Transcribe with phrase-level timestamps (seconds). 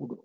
[0.00, 0.16] Uno.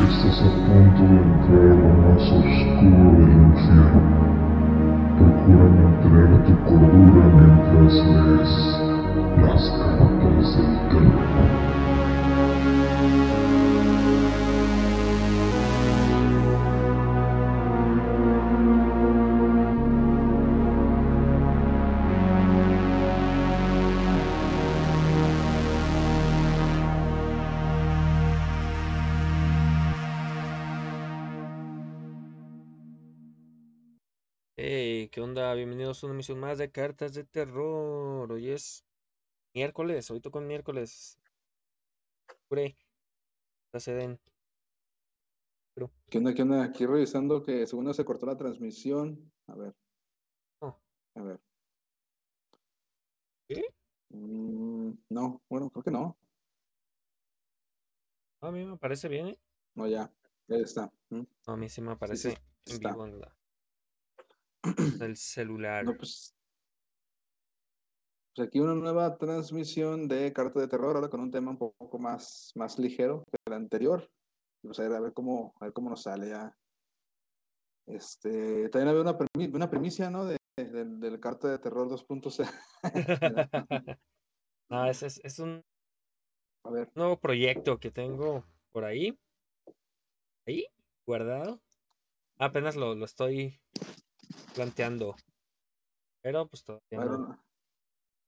[0.00, 4.02] Estás a punto de entrar a lo más oscuro del infierno.
[5.16, 8.54] Procura mantener tu cordura mientras lees
[9.40, 11.89] las cartas del terror.
[36.00, 38.32] Bienvenidos a una emisión más de Cartas de Terror.
[38.32, 38.84] Hoy es
[39.54, 41.18] miércoles, hoy un miércoles.
[42.48, 42.74] Pure,
[43.78, 44.18] se den.
[46.08, 46.34] ¿Qué onda?
[46.34, 46.64] ¿Qué onda?
[46.64, 49.30] Aquí revisando que según no se cortó la transmisión.
[49.46, 49.74] A ver.
[50.60, 50.74] Oh.
[51.16, 51.40] A ver.
[53.48, 53.62] ¿Sí?
[54.10, 56.16] Mm, no, bueno, creo que no.
[58.40, 59.38] A mí me parece bien, ¿eh?
[59.74, 60.10] No, ya.
[60.48, 60.90] Ya está.
[61.10, 61.24] Mm.
[61.46, 62.30] No, a mí sí me Sí, aparece
[62.64, 63.39] sí, en vivo en la-
[64.96, 65.84] en el celular.
[65.84, 66.34] No, pues.
[68.34, 71.98] Pues aquí una nueva transmisión de Carta de Terror, ahora con un tema un poco
[71.98, 74.08] más, más ligero que el anterior.
[74.62, 76.56] Y Pues a ver, a ver cómo, a ver cómo nos sale ya.
[77.86, 80.24] Este, también había una, primi- una primicia, ¿no?
[80.24, 82.48] De, del, del Carta de Terror 2.0.
[84.68, 85.64] No, ese es, es un
[86.64, 89.18] a ver, nuevo proyecto que tengo por ahí.
[90.46, 90.66] Ahí,
[91.04, 91.60] guardado.
[92.38, 93.60] Apenas lo, lo estoy
[94.54, 95.14] planteando.
[96.22, 97.38] Pero pues todavía no,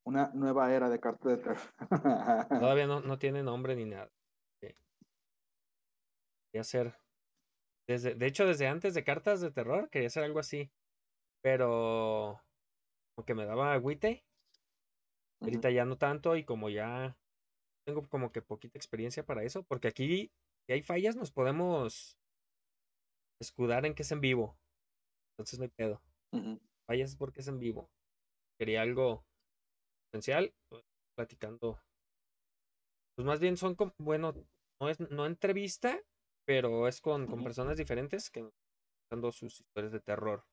[0.05, 1.59] una, nueva era de Terror.
[2.49, 4.11] todavía no, no tiene nombre ni nada.
[4.61, 6.95] Quería hacer.
[7.89, 10.71] Desde, de hecho, desde antes de cartas de terror, quería hacer algo así.
[11.43, 12.41] Pero
[13.15, 14.25] como que me daba agüite.
[15.41, 16.37] Ahorita ya no tanto.
[16.37, 17.17] Y como ya
[17.87, 19.63] tengo como que poquita experiencia para eso.
[19.63, 20.33] Porque aquí,
[20.67, 22.19] si hay fallas, nos podemos
[23.41, 24.57] escudar en que es en vivo.
[25.33, 26.03] Entonces hay pedo.
[26.33, 26.61] Ujú.
[26.87, 27.91] Fallas es porque es en vivo.
[28.59, 29.25] Quería algo
[30.13, 30.55] esencial.
[30.69, 30.85] pues,
[31.17, 31.81] Platicando.
[33.15, 34.35] Pues más bien son como, bueno,
[34.81, 36.01] no es no entrevista,
[36.47, 38.51] pero es con, con personas diferentes que
[39.11, 40.45] dando sus historias de terror.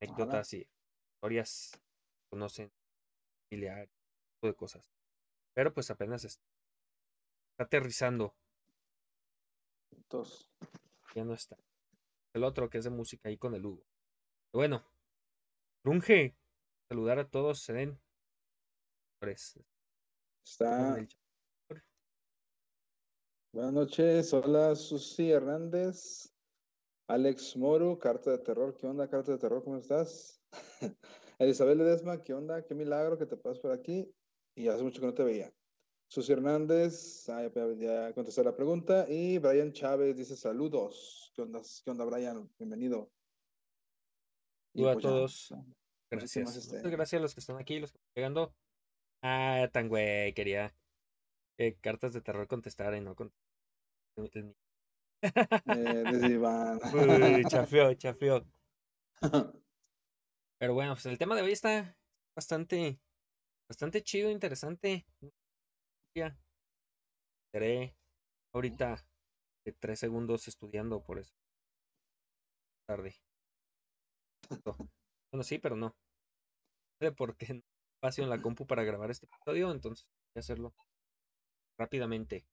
[0.00, 0.66] Anécdotas y
[1.14, 2.72] historias que conocen,
[3.50, 3.90] familiares,
[4.36, 4.84] tipo de cosas.
[5.54, 6.40] Pero pues apenas es-
[7.52, 8.34] está aterrizando,
[9.90, 10.48] Entonces,
[11.14, 11.56] ya no está.
[12.34, 13.84] El otro que es de música ahí con el Hugo.
[14.52, 14.84] Bueno,
[15.84, 16.36] Runge,
[16.88, 18.00] saludar a todos, se den.
[19.20, 19.58] Señores,
[20.44, 21.06] está.
[23.52, 26.32] Buenas noches, hola Susi Hernández,
[27.08, 29.64] Alex Moro, Carta de Terror, ¿qué onda, Carta de Terror?
[29.64, 30.40] ¿Cómo estás?
[31.38, 32.62] Elizabeth Ledesma, ¿qué onda?
[32.62, 34.14] Qué milagro que te pasas por aquí
[34.54, 35.52] y hace mucho que no te veía.
[36.10, 41.30] Susi Hernández, ah, ya, ya contesté la pregunta y Brian Chávez dice saludos.
[41.34, 42.50] ¿Qué onda, qué onda Brian?
[42.58, 43.10] Bienvenido.
[44.72, 45.48] Y a pues todos.
[45.50, 45.64] ya,
[46.10, 46.56] Gracias.
[46.56, 48.54] este, Muchas gracias a los que están aquí, los que están llegando.
[49.22, 50.74] Ah, tan güey, quería
[51.58, 54.54] eh, cartas de terror contestar y no contestar.
[55.26, 56.80] eh, desde Iván.
[56.94, 58.46] Uy, chafeó, chafeó.
[60.58, 61.98] Pero bueno, pues el tema de hoy está
[62.34, 62.98] bastante,
[63.68, 65.04] bastante chido, interesante.
[66.26, 67.96] Estaré
[68.52, 69.06] ahorita
[69.64, 71.34] de tres segundos estudiando por eso.
[72.86, 73.14] Tarde.
[74.64, 74.74] No.
[75.30, 75.94] Bueno, sí, pero no.
[77.00, 77.62] sé Porque no hay
[77.96, 80.74] espacio en la compu para grabar este episodio, entonces voy a hacerlo
[81.78, 82.46] rápidamente.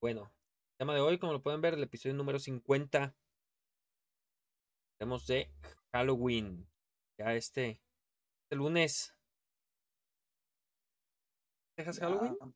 [0.00, 3.16] Bueno, el tema de hoy, como lo pueden ver, el episodio número 50.
[4.98, 5.50] Tenemos de
[5.92, 6.68] Halloween.
[7.18, 7.80] Ya este,
[8.44, 9.14] este lunes.
[11.76, 12.36] ¿Dejas Halloween?
[12.40, 12.52] Ya.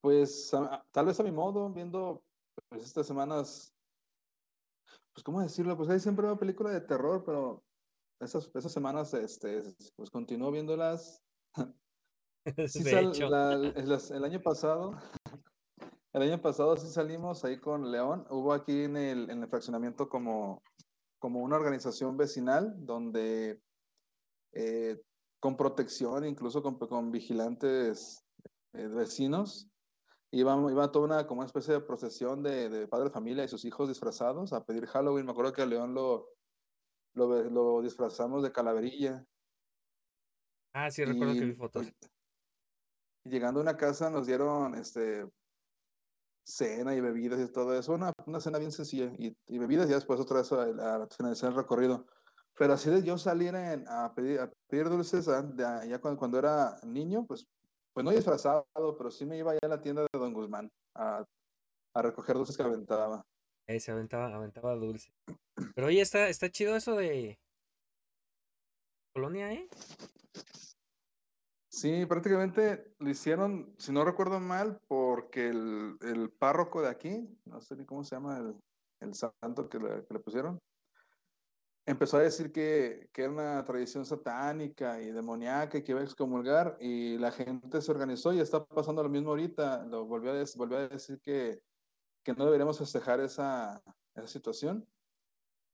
[0.00, 2.22] Pues a- tal vez a mi modo, viendo
[2.68, 3.74] pues, estas semanas,
[5.12, 7.64] pues cómo decirlo, pues hay siempre una película de terror, pero
[8.20, 9.62] esas, esas semanas, este,
[9.96, 11.22] pues continúo viéndolas.
[12.68, 14.90] Sí sal- la- las- el año pasado,
[16.12, 18.26] el año pasado sí salimos ahí con León.
[18.28, 20.62] Hubo aquí en el, en el fraccionamiento como,
[21.18, 23.62] como una organización vecinal donde
[24.52, 25.02] eh,
[25.44, 28.24] con protección, incluso con, con vigilantes
[28.72, 29.68] eh, vecinos,
[30.30, 33.48] iba, iba toda una, como una especie de procesión de, de padre de familia y
[33.48, 35.26] sus hijos disfrazados a pedir Halloween.
[35.26, 36.30] Me acuerdo que a León lo,
[37.12, 39.26] lo, lo disfrazamos de calaverilla.
[40.72, 41.92] ah, sí recuerdo que vi Y fotos.
[42.00, 42.10] pues,
[43.24, 45.26] llegando a una casa nos dieron este
[46.46, 47.92] cena y bebidas y todo eso.
[47.92, 51.50] Una, una cena bien sencilla y, y bebidas y después otra vez a, a finalizar
[51.50, 52.06] el recorrido.
[52.56, 55.42] Pero así de yo salir en- a, pedir, a pedir dulces ah,
[55.86, 57.44] ya cuando, cuando era niño, pues,
[57.92, 61.24] pues no disfrazado, pero sí me iba allá a la tienda de Don Guzmán a,
[61.94, 63.22] a recoger dulces que aventaba.
[63.66, 65.10] Eh, se aventaba, aventaba dulce.
[65.74, 67.38] Pero oye, está, está chido eso de
[69.14, 69.68] Colonia, ¿eh?
[71.68, 77.60] Sí, prácticamente lo hicieron, si no recuerdo mal, porque el, el párroco de aquí, no
[77.60, 78.60] sé ni cómo se llama el,
[79.00, 80.58] el santo que le, que le pusieron,
[81.86, 86.04] empezó a decir que, que era una tradición satánica y demoníaca y que iba a
[86.04, 90.34] excomulgar y la gente se organizó y está pasando lo mismo ahorita, lo volvió a,
[90.34, 91.62] des- volvió a decir que,
[92.24, 93.82] que no deberíamos festejar esa,
[94.14, 94.88] esa situación.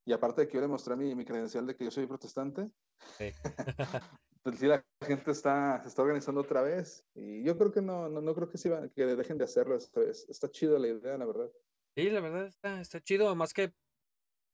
[0.06, 2.70] Y aparte de que yo le mostré mi, mi credencial de que yo soy protestante,
[3.16, 3.30] Sí.
[4.42, 7.06] pues sí, la gente está, se está organizando otra vez.
[7.14, 9.76] Y yo creo que no, no, no creo que, se iba- que dejen de hacerlo
[9.76, 10.28] esta vez.
[10.28, 11.50] Está chido la idea, la verdad.
[11.96, 13.74] Sí, la verdad está, está chido, más que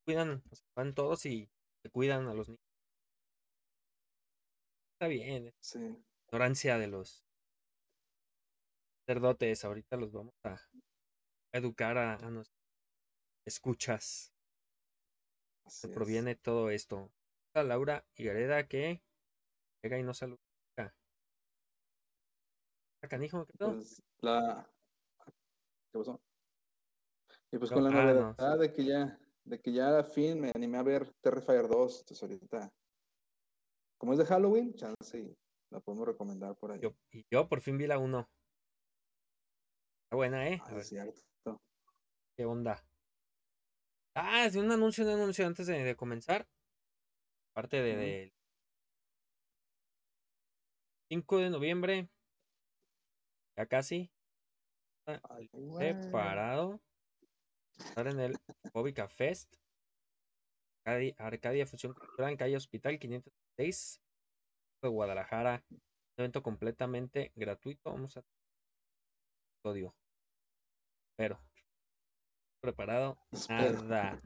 [0.07, 1.49] cuidan, o sea, van todos y
[1.83, 2.61] se cuidan a los niños.
[4.95, 5.79] Está bien, Sí.
[6.29, 7.25] ignorancia de los
[9.07, 10.57] sacerdotes, ahorita los vamos a
[11.53, 12.57] educar a, a nuestros
[13.47, 14.33] escuchas.
[15.67, 15.89] Se es.
[15.89, 17.11] proviene todo esto.
[17.49, 19.03] Está Laura Higuereda que
[19.83, 20.39] llega y no saluda.
[20.79, 20.93] Ah,
[23.09, 23.53] Canijo, ¿qué?
[23.59, 24.69] Pues la...
[25.93, 26.21] ¿Qué pasó?
[27.53, 28.59] Y pues No, con la ah, no, novedad sí.
[28.59, 32.23] de que ya, de que ya al fin me animé a ver Terrifier 2, entonces
[32.23, 32.73] ahorita,
[33.99, 35.35] como es de Halloween, chance y
[35.71, 36.81] la podemos recomendar por ahí.
[36.81, 38.19] Yo, y yo por fin vi la 1.
[40.05, 40.61] Está buena, ¿eh?
[40.63, 41.63] Ah, sí, es cierto.
[42.37, 42.85] qué onda.
[44.15, 46.49] Ah, es un anuncio, un anuncio antes de, de comenzar.
[47.55, 48.33] Parte de, del
[51.09, 52.11] 5 de noviembre.
[53.57, 54.11] Ya casi.
[55.07, 56.81] Ay, preparado.
[57.79, 58.37] Estar en el
[58.73, 59.55] Bobica Fest.
[60.85, 64.01] Arcadia, Arcadia Fusión Cultural en calle Hospital 506
[64.83, 65.65] de Guadalajara.
[65.71, 65.81] Un
[66.19, 67.91] evento completamente gratuito.
[67.91, 68.25] Vamos a
[69.65, 69.95] episodio.
[71.17, 71.41] Pero
[72.63, 73.83] preparado Espero.
[73.83, 74.21] nada.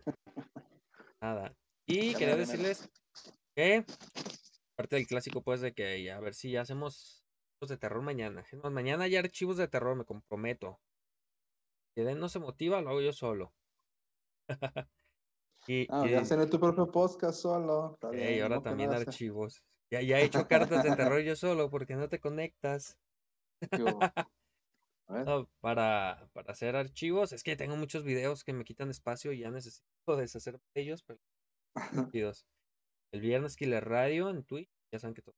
[1.20, 1.56] Nada.
[1.87, 2.88] Y Ya quería decirles
[3.55, 3.85] que
[4.76, 7.20] parte del clásico pues de que ya, a ver si ya hacemos
[7.69, 8.43] de terror mañana.
[8.70, 10.81] Mañana hay archivos de terror, me comprometo.
[11.94, 13.52] Si Den no se motiva, lo hago yo solo.
[15.66, 17.98] y, Ah, y- ya tu propio podcast solo.
[18.12, 19.62] Ni ahora también archivos.
[19.90, 22.96] Ya, ya he hecho cartas de terror yo solo, porque no te conectas.
[25.10, 29.40] No, para, para hacer archivos, es que tengo muchos videos que me quitan espacio y
[29.40, 31.19] ya necesito deshacer de ellos, pero.
[33.12, 35.34] El viernes Killer Radio en Twitch, ya saben que todo.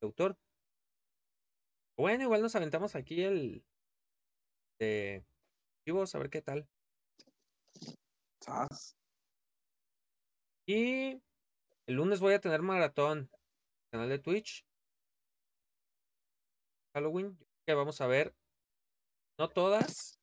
[0.00, 0.38] de autor.
[1.98, 3.62] Bueno, igual nos aventamos aquí el
[4.80, 5.24] de
[5.78, 6.68] archivos, a ver qué tal.
[10.66, 11.22] Y
[11.86, 13.30] el lunes voy a tener maratón
[13.92, 14.64] canal de Twitch.
[16.94, 18.34] Halloween, que vamos a ver
[19.38, 20.18] no todas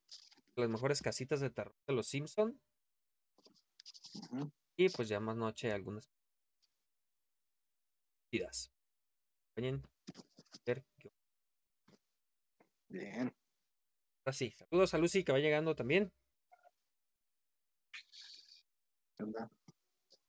[0.56, 2.60] las mejores casitas de terror de los Simpson
[4.76, 6.10] y pues ya más noche algunas
[8.24, 8.72] partidas.
[9.56, 9.82] Bien.
[14.28, 16.12] Ahora sí, saludos a Lucy que va llegando también.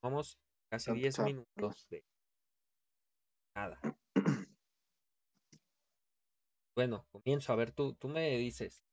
[0.01, 0.39] Vamos
[0.71, 1.27] casi Tanto 10 chavo.
[1.27, 2.05] minutos de
[3.57, 3.81] nada.
[6.77, 8.85] Bueno, comienzo a ver, tú, tú me dices,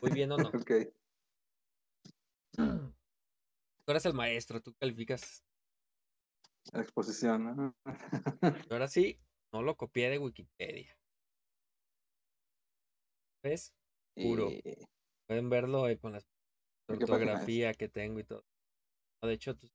[0.00, 0.50] ¿voy bien o no?
[0.54, 0.70] Ok.
[2.56, 5.44] Tú eres el maestro, tú calificas.
[6.72, 7.56] La exposición.
[7.56, 7.76] ¿no?
[8.70, 9.18] Ahora sí,
[9.52, 10.96] no lo copié de Wikipedia.
[13.46, 13.72] ¿Ves?
[14.16, 14.48] Puro.
[15.28, 16.20] Pueden verlo eh, con la
[16.88, 18.44] ortografía que tengo y todo.
[19.22, 19.68] No, de hecho, tú-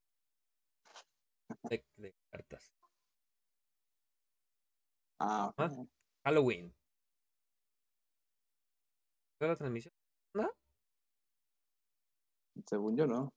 [1.70, 2.74] de, de cartas.
[5.20, 5.70] Ah, Ah.
[6.25, 6.75] Halloween.
[9.40, 9.94] ¿Fue la transmisión?
[10.34, 10.51] ¿No?
[12.68, 13.34] Según yo, no.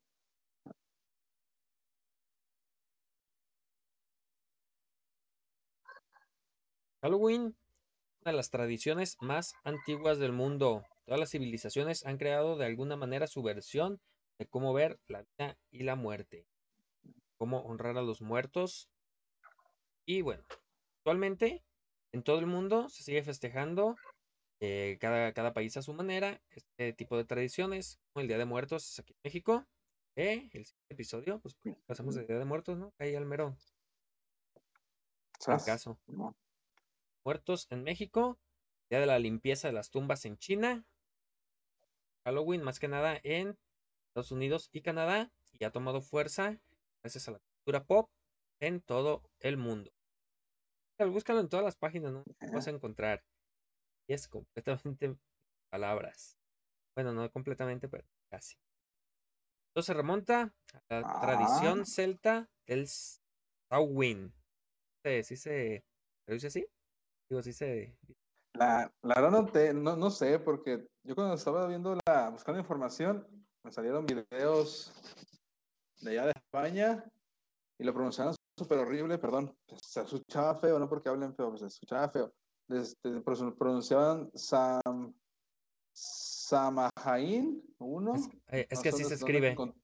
[7.03, 7.55] Halloween,
[8.25, 10.83] una de las tradiciones más antiguas del mundo.
[11.05, 14.01] Todas las civilizaciones han creado de alguna manera su versión
[14.39, 16.47] de cómo ver la vida y la muerte,
[17.37, 18.89] cómo honrar a los muertos.
[20.07, 20.43] Y bueno,
[21.01, 21.63] actualmente
[22.13, 23.97] en todo el mundo se sigue festejando,
[24.61, 28.47] eh, cada, cada país a su manera, este tipo de tradiciones, como el Día de
[28.47, 29.67] Muertos aquí en México.
[30.17, 32.95] Eh, el siguiente episodio, pues pasamos de Día de Muertos, ¿no?
[32.99, 33.55] Ahí al mero
[35.67, 35.99] caso.
[36.07, 36.35] No.
[37.25, 38.39] Muertos en México.
[38.91, 40.85] Día de la limpieza de las tumbas en China.
[42.25, 43.59] Halloween, más que nada en
[44.09, 45.33] Estados Unidos y Canadá.
[45.53, 46.59] Y ha tomado fuerza
[47.03, 48.11] gracias a la cultura pop
[48.61, 49.91] en todo el mundo.
[50.99, 52.25] Búscalo en todas las páginas, ¿no?
[52.41, 53.25] Lo vas a encontrar.
[54.07, 55.17] Y es completamente
[55.71, 56.39] palabras.
[56.95, 58.57] Bueno, no completamente, pero casi.
[59.71, 60.55] Entonces se remonta
[60.89, 61.85] a la tradición Ah.
[61.85, 64.33] celta del Samhain.
[65.05, 65.85] Sí, sí se
[66.25, 66.67] traduce así.
[67.29, 67.99] Digo, sí se.
[68.55, 72.61] La, la verdad no, te- no, no sé, porque yo cuando estaba viendo la, buscando
[72.61, 73.27] información,
[73.65, 74.93] me salieron videos
[76.01, 77.05] de allá de España
[77.79, 82.09] y lo pronunciaron súper horrible, perdón, se escuchaba feo, no porque hablen feo, se escuchaba
[82.11, 82.33] feo.
[82.69, 85.15] Este, pro- pronunciaban Sam,
[85.93, 88.15] Samajain, uno.
[88.15, 89.57] Es, eh, es no que sé así se escribe.
[89.57, 89.75] encont-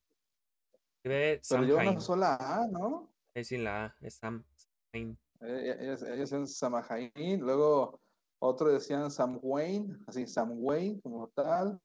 [1.02, 3.12] Escribe Pero lleva una sola A, ¿no?
[3.34, 4.44] Es sin la A, es Sam.
[4.92, 5.18] Samhain.
[5.42, 8.00] Eh, Ellos, decían Samajain, luego
[8.42, 11.80] otro decían Samhain, así Samhain como tal.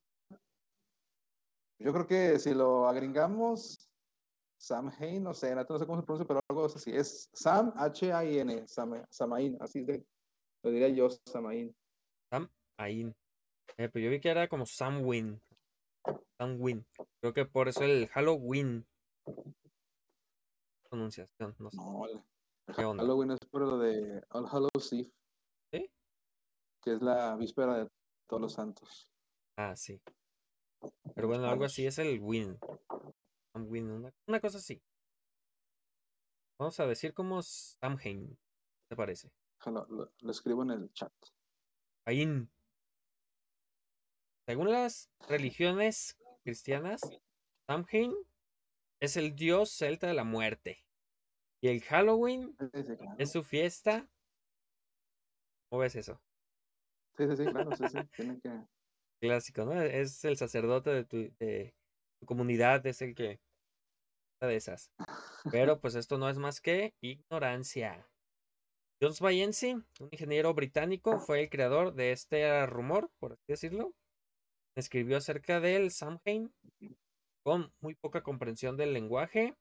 [1.80, 3.90] Yo creo que si lo agringamos,
[4.58, 6.92] Samhain, no sé, no sé cómo se pronuncia, pero algo así.
[6.96, 10.06] Es Sam, H-A-I-N, Sam- Samain, así de,
[10.64, 11.76] lo diría yo, Samain.
[12.30, 13.14] Samhain.
[13.78, 15.42] Eh, pero yo vi que era como Samhain.
[16.38, 16.86] Samhain.
[17.20, 18.86] Creo que por eso el Halloween.
[20.90, 21.78] Pronunciación, no sé.
[21.78, 22.08] No,
[22.74, 23.04] ¿Qué onda?
[23.04, 25.12] Halloween es por lo de All Hallows Eve,
[25.72, 25.92] ¿Sí?
[26.82, 27.88] que es la víspera de
[28.28, 29.10] todos los santos.
[29.58, 30.02] Ah, sí.
[31.16, 32.58] Pero bueno, algo así es el win.
[33.54, 34.82] Un win, una, una cosa así.
[36.60, 38.30] Vamos a decir como Samhain.
[38.30, 39.32] ¿Qué te parece?
[39.66, 41.12] Lo, lo- lo escribo en el chat.
[42.06, 42.50] Ain.
[44.48, 47.02] Según las religiones cristianas,
[47.68, 48.14] Samhain
[49.02, 50.85] es el dios celta de la muerte.
[51.66, 53.16] Y el Halloween Sí, sí, claro.
[53.18, 54.08] es su fiesta.
[55.68, 56.22] ¿Cómo ves eso?
[57.18, 57.98] Sí, sí, sí, claro, sí, sí.
[58.16, 58.52] Tienen que.
[59.20, 59.82] Clásico, ¿no?
[59.82, 61.74] Es el sacerdote de tu, de
[62.20, 63.40] tu comunidad, es el que...
[64.42, 64.92] de esas.
[65.52, 68.08] Pero pues esto no es más que ignorancia.
[69.02, 73.92] Jones Vayensi, un ingeniero británico, fue el creador de este rumor, por así decirlo.
[74.78, 76.54] Escribió acerca del Samhain
[77.44, 79.56] con muy poca comprensión del lenguaje,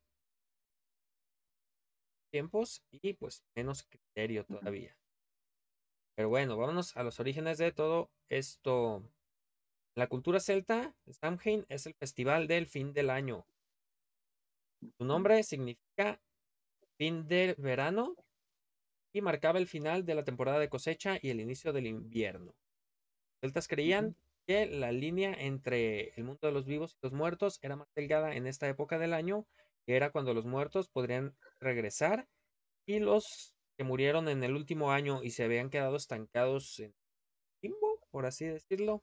[2.34, 4.98] tiempos y pues menos criterio todavía.
[6.16, 9.08] Pero bueno, vámonos a los orígenes de todo esto.
[9.94, 13.46] La cultura celta, el Samhain es el festival del fin del año.
[14.98, 16.20] Su nombre significa
[16.98, 18.16] fin del verano
[19.12, 22.46] y marcaba el final de la temporada de cosecha y el inicio del invierno.
[22.46, 27.60] Los celtas creían que la línea entre el mundo de los vivos y los muertos
[27.62, 29.46] era más delgada en esta época del año,
[29.86, 32.28] era cuando los muertos podrían regresar
[32.86, 36.94] y los que murieron en el último año y se habían quedado estancados en
[37.62, 39.02] limbo, por así decirlo.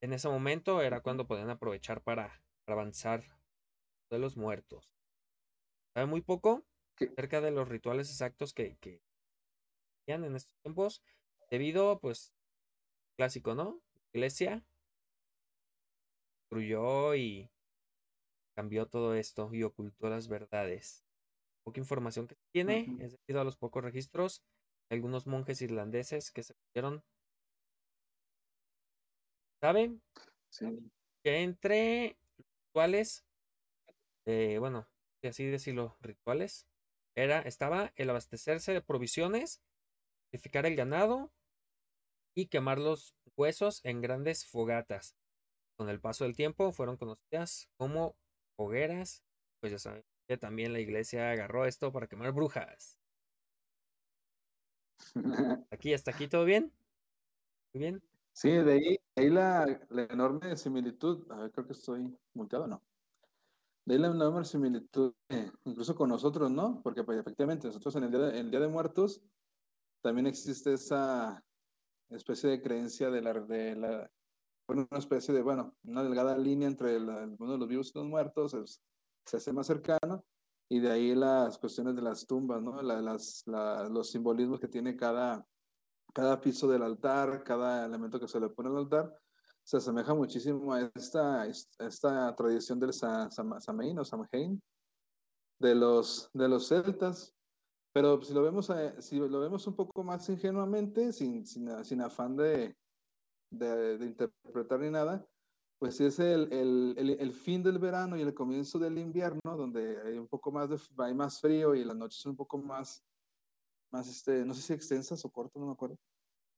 [0.00, 3.24] En ese momento era cuando podían aprovechar para, para avanzar
[4.10, 4.92] de los muertos.
[5.94, 6.66] Sabe muy poco
[7.00, 9.00] acerca de los rituales exactos que, que
[10.02, 11.02] hacían en estos tiempos,
[11.50, 12.34] debido, pues,
[13.16, 13.80] clásico, ¿no?
[14.12, 14.64] Iglesia
[16.42, 17.50] destruyó y
[18.56, 21.04] cambió todo esto y ocultó las verdades.
[21.62, 24.42] Poca información que se tiene es debido a los pocos registros
[24.88, 27.04] de algunos monjes irlandeses que se pusieron.
[29.60, 30.02] ¿Saben?
[30.50, 30.66] Sí.
[31.22, 33.24] que entre rituales,
[34.26, 34.88] eh, bueno,
[35.22, 36.66] y así decirlo, rituales,
[37.14, 39.60] era, estaba el abastecerse de provisiones,
[40.26, 41.32] sacrificar el ganado
[42.34, 45.16] y quemar los huesos en grandes fogatas.
[45.76, 48.16] Con el paso del tiempo fueron conocidas como
[48.56, 49.24] hogueras,
[49.60, 52.98] pues ya saben que también la iglesia agarró esto para quemar brujas.
[55.70, 56.72] Aquí, hasta aquí, ¿todo bien?
[57.72, 58.02] ¿Muy bien?
[58.32, 61.30] Sí, de ahí, la, enorme similitud.
[61.30, 62.82] A ver, creo que estoy multado, ¿no?
[63.84, 66.82] De ahí la enorme similitud, eh, incluso con nosotros, ¿no?
[66.82, 69.22] Porque pues, efectivamente, nosotros en el día, de, en el día de Muertos
[70.02, 71.42] también existe esa
[72.10, 74.10] especie de creencia de la, de la
[74.68, 77.98] una especie de, bueno, una delgada línea entre la- el mundo de los vivos y
[77.98, 78.82] los muertos, es-
[79.24, 80.24] se hace más cercano,
[80.68, 82.82] y de ahí las cuestiones de las tumbas, ¿no?
[82.82, 85.46] La- las, la- los simbolismos que tiene cada,
[86.12, 89.20] cada piso del altar, cada elemento que se le pone al altar,
[89.62, 94.62] se asemeja muchísimo a esta, esta tradición del Sa- Sam- Samhain o Samhain
[95.58, 97.34] de los, de los celtas.
[97.92, 102.00] Pero si lo vemos, eh, si lo vemos un poco más ingenuamente, sin, sin, sin
[102.02, 102.76] afán de,
[103.50, 105.26] de, de interpretar ni nada,
[105.78, 110.00] pues es el, el, el, el, fin del verano y el comienzo del invierno, donde
[110.02, 113.04] hay un poco más de, hay más frío y las noches son un poco más,
[113.92, 115.96] más este, no sé si extensas o cortas, no me acuerdo.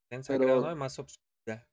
[0.09, 0.63] creo, ¿no?
[0.63, 1.69] Pero- más obscura.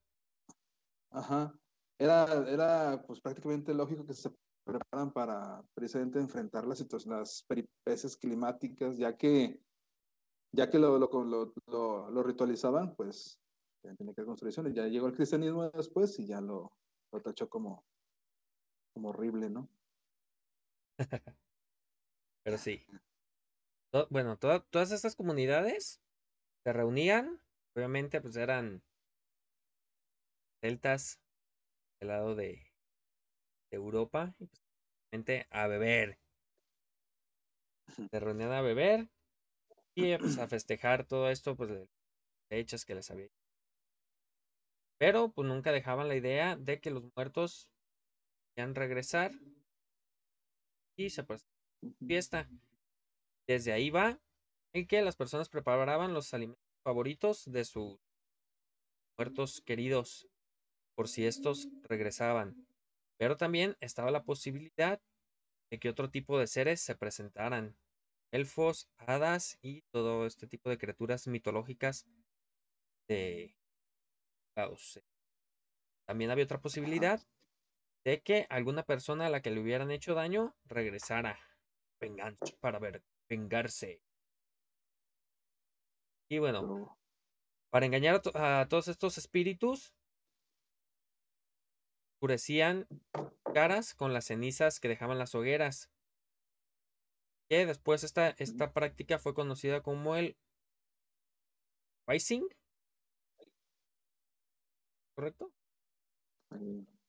[1.11, 1.57] Ajá.
[1.97, 4.29] Era, era pues prácticamente lógico que se
[4.65, 9.61] preparan para precisamente enfrentar las las peripecias climáticas, ya que,
[10.51, 13.39] ya que lo, lo, lo- lo ritualizaban, pues
[13.93, 14.73] tenía que haber construcciones.
[14.73, 16.71] Ya llegó el cristianismo después y ya lo,
[17.11, 17.85] lo tachó como,
[18.93, 19.69] como horrible, ¿no?
[22.43, 22.85] Pero sí.
[24.09, 26.01] Bueno, toda- todas estas comunidades
[26.63, 27.41] se reunían.
[27.75, 28.83] Obviamente, pues eran
[30.61, 31.21] celtas
[31.99, 32.45] del lado de,
[33.71, 34.35] de Europa.
[34.39, 34.61] Y pues,
[35.11, 36.19] obviamente, a beber.
[38.09, 39.09] Se reunían a beber
[39.95, 41.89] y pues, a festejar todo esto, pues de
[42.49, 43.29] fechas que les había.
[44.97, 47.69] Pero pues nunca dejaban la idea de que los muertos
[48.57, 49.31] iban regresar
[50.97, 51.45] y se pues
[52.05, 52.49] fiesta.
[53.47, 54.19] Desde ahí va
[54.73, 57.99] en que las personas preparaban los alimentos favoritos de sus
[59.17, 60.27] muertos queridos
[60.95, 62.67] por si estos regresaban.
[63.17, 65.01] Pero también estaba la posibilidad
[65.71, 67.77] de que otro tipo de seres se presentaran.
[68.31, 72.05] Elfos, hadas y todo este tipo de criaturas mitológicas
[73.07, 73.55] de
[76.05, 77.21] También había otra posibilidad
[78.05, 81.39] de que alguna persona a la que le hubieran hecho daño regresara
[81.99, 84.01] venganza para ver, vengarse.
[86.29, 86.97] Y bueno,
[87.71, 89.93] para engañar a, to- a todos estos espíritus,
[92.15, 92.87] oscurecían
[93.53, 95.91] caras con las cenizas que dejaban las hogueras.
[97.49, 100.35] Que después esta, esta práctica fue conocida como el
[102.07, 102.47] Rising.
[105.15, 105.51] ¿Correcto?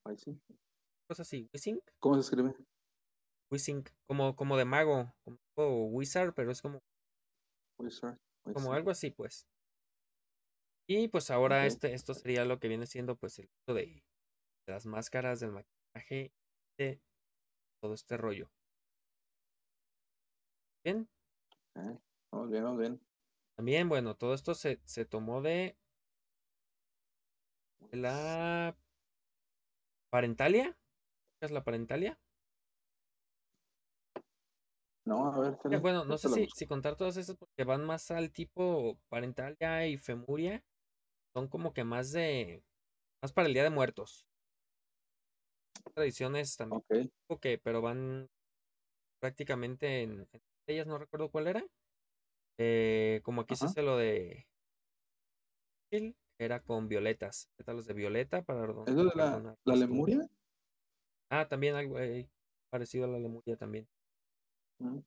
[0.05, 0.41] ahí sí.
[1.09, 1.81] Así.
[2.01, 2.55] ¿Cómo se escribe?
[3.51, 5.13] Wishing, como, como de mago,
[5.55, 6.81] como wizard, pero es como
[7.79, 8.19] Wizard,
[8.53, 9.47] como algo así, pues.
[10.89, 13.87] Y pues ahora este, esto sería lo que viene siendo pues el uso de,
[14.67, 16.33] de las máscaras, del maquillaje,
[16.79, 17.01] de
[17.81, 18.49] todo este rollo.
[20.85, 21.09] Bien,
[21.75, 21.99] Eh,
[22.33, 23.01] Vamos bien, vamos bien.
[23.57, 25.77] también, bueno, todo esto se, se tomó de
[27.97, 28.77] la
[30.11, 30.77] parentalia.
[31.39, 32.19] ¿Qué es la parentalia?
[35.05, 38.11] No, a ver, Eh, Feli, bueno, no sé si, contar todas estas porque van más
[38.11, 40.65] al tipo parentalia y femuria.
[41.35, 42.65] Son como que más de,
[43.23, 44.27] más para el Día de Muertos.
[45.95, 46.81] Tradiciones también.
[46.81, 48.29] Ok, Ok, pero van
[49.21, 51.65] prácticamente en, en ellas, no recuerdo cuál era.
[52.59, 54.47] Eh, como aquí se hace lo de
[56.39, 57.51] era con violetas.
[57.57, 60.29] Pétalos de violeta para ¿es de la, la Lemuria?
[61.31, 61.97] Ah, también algo
[62.71, 63.89] parecido a la lemuria también.
[64.79, 64.99] Mm,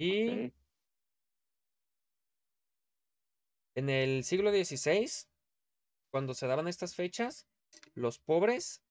[0.00, 0.52] Y
[3.74, 5.28] en el siglo XVI,
[6.12, 7.48] cuando se daban estas fechas,
[7.94, 8.84] los pobres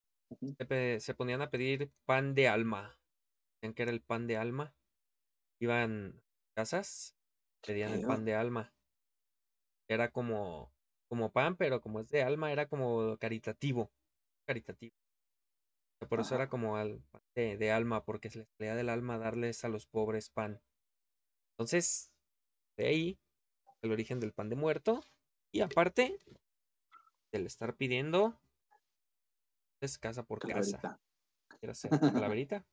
[0.99, 2.99] se, ponían a pedir pan de alma.
[3.55, 4.75] Decían que era el pan de alma.
[5.59, 6.21] Iban
[6.51, 7.15] a casas,
[7.65, 8.73] pedían el pan de alma.
[9.87, 10.71] Era como,
[11.09, 13.89] como pan, pero como es de alma, era como caritativo.
[14.45, 14.93] Caritativo.
[16.09, 16.43] Por eso Ajá.
[16.43, 17.01] era como al
[17.35, 20.61] de, de alma, porque se les salía del alma darles a los pobres pan.
[21.53, 22.11] Entonces,
[22.77, 23.19] de ahí
[23.81, 25.03] el origen del pan de muerto.
[25.51, 26.19] Y aparte,
[27.31, 28.39] del estar pidiendo,
[29.81, 30.99] es casa por casa.
[31.59, 32.65] Quiero hacer calaverita.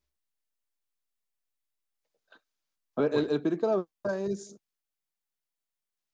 [2.96, 3.88] A ver, el, el pedir calavera
[4.20, 4.56] es,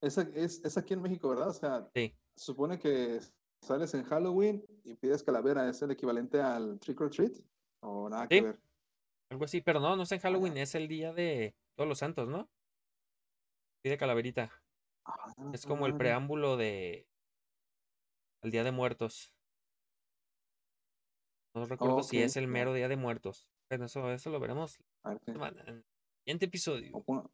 [0.01, 1.49] es, es, es aquí en México, ¿verdad?
[1.49, 3.19] O sea, Sí, supone que
[3.61, 7.33] sales en Halloween y pides calavera, ¿es el equivalente al trick or treat?
[7.81, 8.61] ¿O nada que ver?
[9.29, 12.27] algo así, pero no, no es en Halloween, es el día de todos los santos,
[12.27, 12.49] ¿no?
[13.81, 14.51] Pide calaverita.
[15.05, 17.07] Ah, Es como el preámbulo de
[18.43, 19.33] al Día de Muertos.
[21.55, 23.47] No recuerdo si es el mero Día de Muertos.
[23.69, 25.85] Bueno, eso, eso lo veremos en el
[26.23, 26.91] siguiente episodio.
[26.93, 27.29] o ponga-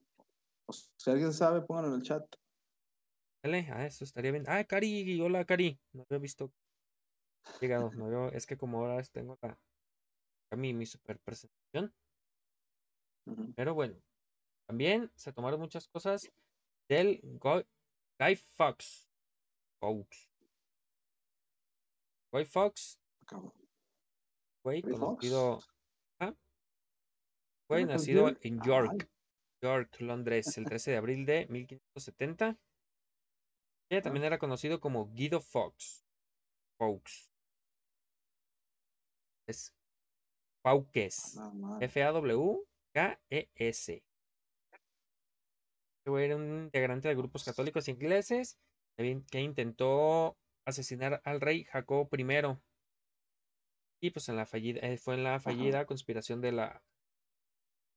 [0.68, 2.24] o si alguien sabe, pónganlo en el chat.
[3.44, 4.44] Dale, ah, eso estaría bien.
[4.48, 5.80] Ah, Cari, hola Cari.
[5.94, 6.52] No había visto.
[7.62, 9.58] Llegado, no había- es que como ahora tengo la,
[10.52, 11.94] a mi, mi super presentación.
[13.56, 13.96] Pero bueno,
[14.68, 16.32] también se tomaron muchas cosas
[16.90, 17.66] del Guy,
[18.20, 19.10] Guy Fawkes.
[19.80, 20.30] Fawkes.
[22.32, 22.46] Guy
[23.26, 23.54] Cabrón.
[24.64, 25.60] güey, conocido,
[26.20, 26.34] ah,
[27.70, 29.10] nacido en York,
[29.62, 32.58] York, Londres, el 13 de abril de 1570.
[33.90, 36.06] También era conocido como Guido Fawkes.
[36.78, 37.30] Fawkes.
[39.48, 39.74] Es
[41.36, 41.82] nada más.
[41.82, 42.64] F-A-W-K-E-S.
[46.06, 48.58] Era un integrante de grupos católicos ingleses
[48.98, 52.26] que intentó asesinar al rey Jacobo I.
[54.02, 56.84] Y pues en la fallida, eh, fue en la fallida conspiración de la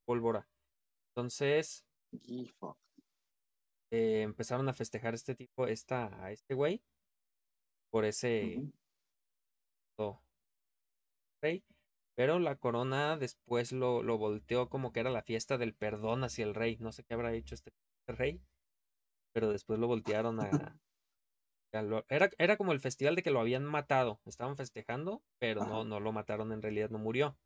[0.05, 0.47] pólvora.
[1.09, 1.85] Entonces.
[3.91, 6.81] Eh, empezaron a festejar este tipo, esta, a este güey,
[7.91, 8.61] por ese
[9.97, 10.21] oh,
[11.41, 11.63] rey.
[12.15, 16.45] Pero la corona después lo, lo volteó como que era la fiesta del perdón hacia
[16.45, 16.77] el rey.
[16.79, 17.71] No sé qué habrá hecho este
[18.07, 18.41] rey,
[19.33, 20.49] pero después lo voltearon a...
[22.09, 24.21] era, era como el festival de que lo habían matado.
[24.25, 27.37] Estaban festejando, pero no lo mataron, en realidad no murió.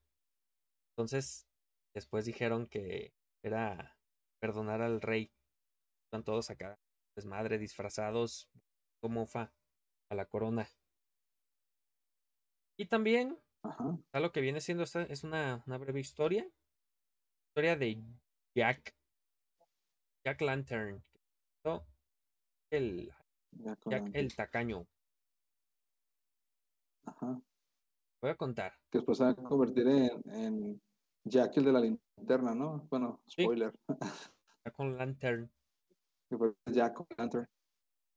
[0.97, 1.45] Entonces,
[1.93, 3.97] después dijeron que era
[4.39, 5.31] perdonar al rey.
[6.15, 6.79] Están todos acá,
[7.13, 8.49] desmadre, disfrazados,
[9.01, 9.53] como fa,
[10.09, 10.65] a la corona.
[12.79, 13.99] Y también Ajá.
[14.13, 16.49] a lo que viene siendo esta es una, una breve historia.
[17.49, 18.01] Historia de
[18.55, 18.95] Jack.
[20.25, 21.03] Jack Lantern.
[21.65, 21.85] ¿no?
[22.71, 23.11] El
[23.51, 24.87] Jack el tacaño.
[27.07, 27.41] Ajá.
[28.21, 28.71] Voy a contar.
[28.89, 30.81] Que después se va a convertir en, en
[31.25, 32.87] Jack el de la linterna, ¿no?
[32.89, 33.43] Bueno, Sí.
[33.43, 33.73] spoiler.
[34.63, 35.51] Jack con Lantern.
[36.29, 37.47] Que fue Jack O'Lantern.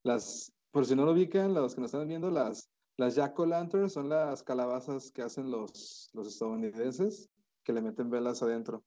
[0.05, 3.91] Las, por si no lo ubican, los que nos están viendo, las, las Jack O'Lantern
[3.91, 7.29] son las calabazas que hacen los, los estadounidenses
[7.65, 8.85] que le meten velas adentro.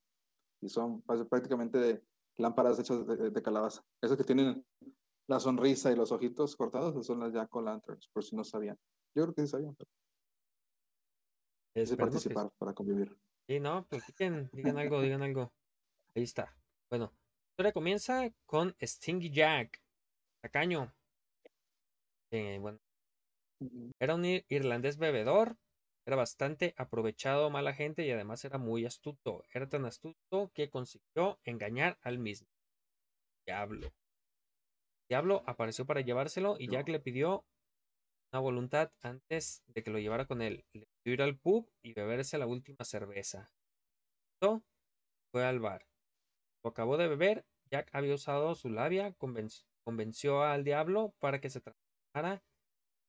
[0.60, 2.04] Y son pues, prácticamente
[2.36, 3.82] lámparas hechas de, de- calabaza.
[4.00, 4.64] Esas que tienen
[5.28, 8.78] la sonrisa y los ojitos cortados, son las Jack O'Lanterns, por si no sabían.
[9.14, 9.76] Yo creo que sí sabían,
[11.74, 13.16] quise Esperemos que participar para convivir.
[13.48, 15.52] Sí, no, platiquen, digan algo, digan algo.
[16.14, 16.54] Ahí está.
[16.90, 17.12] Bueno,
[17.52, 19.78] historia comienza con Stingy Jack,
[20.42, 20.92] tacaño.
[22.30, 22.78] Eh, bueno,
[24.00, 25.56] era un ir- irlandés bebedor,
[26.06, 29.44] era bastante aprovechado, mala gente y además era muy astuto.
[29.52, 32.48] Era tan astuto que consiguió engañar al mismo
[33.46, 33.92] diablo.
[35.08, 37.44] Diablo apareció para llevárselo y Jack le pidió
[38.32, 40.64] una voluntad antes de que lo llevara con él.
[40.72, 43.48] Le pidió ir al pub y beberse la última cerveza.
[45.30, 45.84] Fue al bar.
[46.64, 47.44] Lo acabó de beber.
[47.70, 52.42] Jack había usado su labia, convenc- convenció al diablo para que se transformara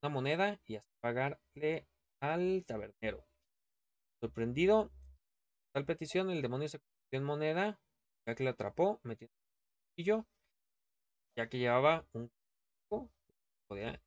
[0.01, 1.87] una moneda y hasta pagarle
[2.21, 3.25] al tabernero.
[4.21, 4.91] Sorprendido,
[5.73, 7.79] tal petición, el demonio se convirtió en moneda.
[8.25, 10.27] Jack le atrapó, metió en el bolsillo,
[11.37, 12.31] ya que llevaba un
[12.89, 13.11] cuerpo,
[13.67, 14.01] podía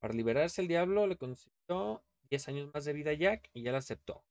[0.00, 3.72] Para liberarse, el diablo le concedió 10 años más de vida a Jack y ya
[3.72, 4.24] la aceptó.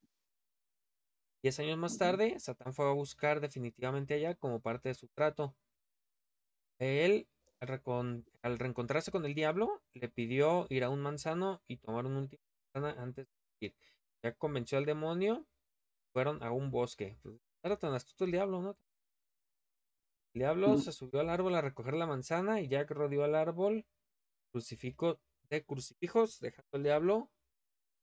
[1.44, 5.10] 10 años más tarde, Satán fue a buscar definitivamente a Jack como parte de su
[5.10, 5.54] trato.
[6.80, 7.28] Él,
[7.60, 12.42] al, reencontrarse con el diablo, le pidió ir a un manzano y tomar una última
[12.74, 13.28] manzana antes
[13.60, 13.76] de ir.
[14.24, 15.46] Jack convenció al demonio,
[16.14, 17.18] fueron a un bosque.
[17.22, 18.78] Pues, era tan astuto el diablo, ¿no?
[20.34, 20.80] El diablo Mm.
[20.80, 23.86] se subió al árbol a recoger la manzana y Jack rodeó al árbol
[24.52, 27.32] crucifijo de crucifijos, dejando al diablo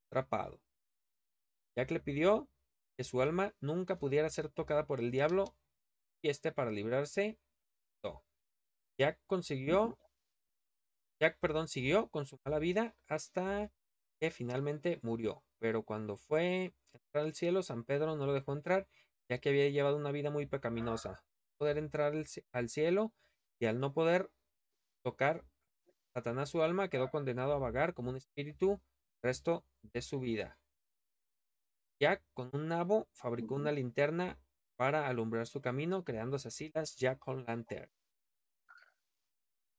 [0.09, 0.61] atrapado.
[1.75, 2.47] Jack le pidió
[2.97, 5.55] que su alma nunca pudiera ser tocada por el diablo
[6.21, 7.39] y este para librarse
[8.03, 8.23] no.
[8.97, 9.97] Jack consiguió
[11.21, 13.71] Jack, perdón, siguió con su mala vida hasta
[14.19, 15.43] que finalmente murió.
[15.59, 18.87] Pero cuando fue a entrar al cielo, San Pedro no lo dejó entrar,
[19.29, 21.23] ya que había llevado una vida muy pecaminosa.
[21.59, 22.13] Poder entrar
[22.53, 23.13] al cielo
[23.59, 24.31] y al no poder
[25.03, 25.45] tocar
[26.13, 28.81] Satanás su alma, quedó condenado a vagar como un espíritu
[29.21, 30.60] el resto de su vida.
[32.01, 34.39] Jack, con un nabo, fabricó una linterna
[34.75, 37.91] para alumbrar su camino, creándose así las Jack on Lantern.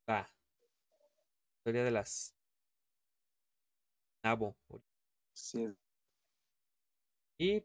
[0.06, 0.32] La
[1.58, 2.36] historia de las
[4.22, 4.56] nabo.
[5.34, 5.74] Sí,
[7.38, 7.64] Y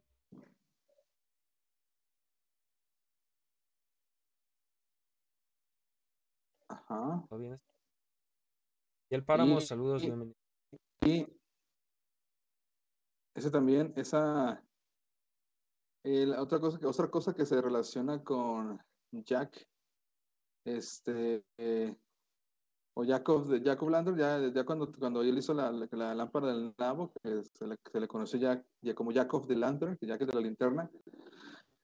[6.67, 7.23] ajá.
[7.29, 7.61] ¿todo bien?
[9.11, 10.35] Y el páramo, Y- saludos, y- bienvenido.
[11.05, 11.36] Y
[13.37, 14.63] ese también, esa,
[16.39, 19.69] otra cosa que, otra cosa que se relaciona con Jack,
[20.65, 21.95] este, eh,
[22.95, 26.73] o Jacob, de Jacob Lander, ya, ya cuando, cuando él hizo la, la- lámpara del
[26.79, 30.25] nabo, que se le, se le conoció ya, ya como Jacob de Lantern, que Jack
[30.25, 30.89] de la linterna,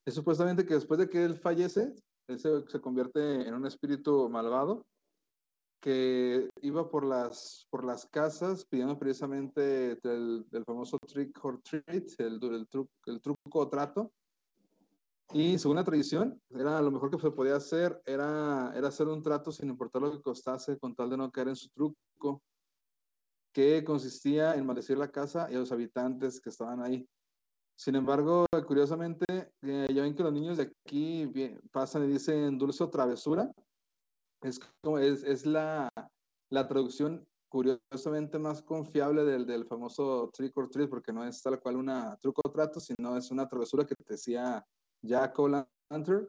[0.04, 1.94] es supuestamente que después de que él fallece,
[2.26, 4.84] él se convierte en un espíritu malvado
[5.84, 12.08] que iba por las, por las casas pidiendo precisamente el, el famoso trick or treat,
[12.16, 14.10] el, el, tru- el truco o trato.
[15.34, 19.22] Y según la tradición, era lo mejor que se podía hacer era, era hacer un
[19.22, 22.40] trato sin importar lo que costase, con tal de no caer en su truco,
[23.52, 27.06] que consistía en maldecir la casa y a los habitantes que estaban ahí.
[27.76, 29.26] Sin embargo, curiosamente,
[29.60, 33.52] eh, ya ven que los niños de aquí bien- pasan y dicen dulce o travesura.
[34.44, 34.60] Es,
[35.00, 35.88] es, es la,
[36.50, 41.58] la traducción curiosamente más confiable del, del famoso trick or treat, porque no es tal
[41.60, 44.64] cual una truco o trato, sino es una travesura que te decía
[45.02, 46.28] Jack O'Lantern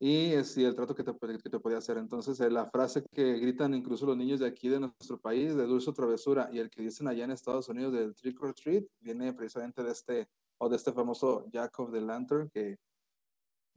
[0.00, 1.98] y es y el trato que te, que te podía hacer.
[1.98, 5.66] Entonces, eh, la frase que gritan incluso los niños de aquí de nuestro país, de
[5.66, 9.32] dulce travesura, y el que dicen allá en Estados Unidos del trick or treat, viene
[9.32, 12.76] precisamente de este, o de este famoso Jack of the Lantern, que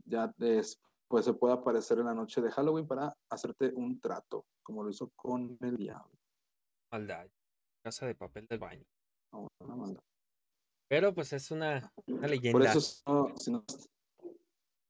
[0.05, 4.45] ya es, pues se puede aparecer en la noche de Halloween para hacerte un trato,
[4.63, 6.11] como lo hizo con el diablo.
[6.91, 7.29] Maldad.
[7.83, 8.85] Casa de papel del baño.
[9.31, 9.99] No, no, no.
[10.89, 12.71] Pero pues es una, una Por leyenda.
[12.71, 13.63] eso, si no, si no,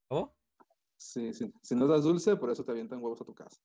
[0.09, 0.35] ¿Cómo?
[0.99, 3.59] si, si- si no das dulce, por eso te avientan huevos a tu casa.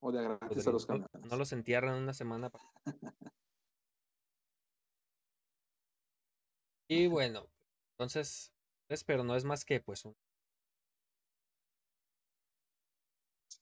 [0.00, 1.10] O de gratis a los camiones.
[1.30, 2.50] no los entierran una semana.
[6.86, 7.48] Y bueno,
[7.92, 8.52] entonces,
[8.88, 10.14] pues, pero no es más que pues una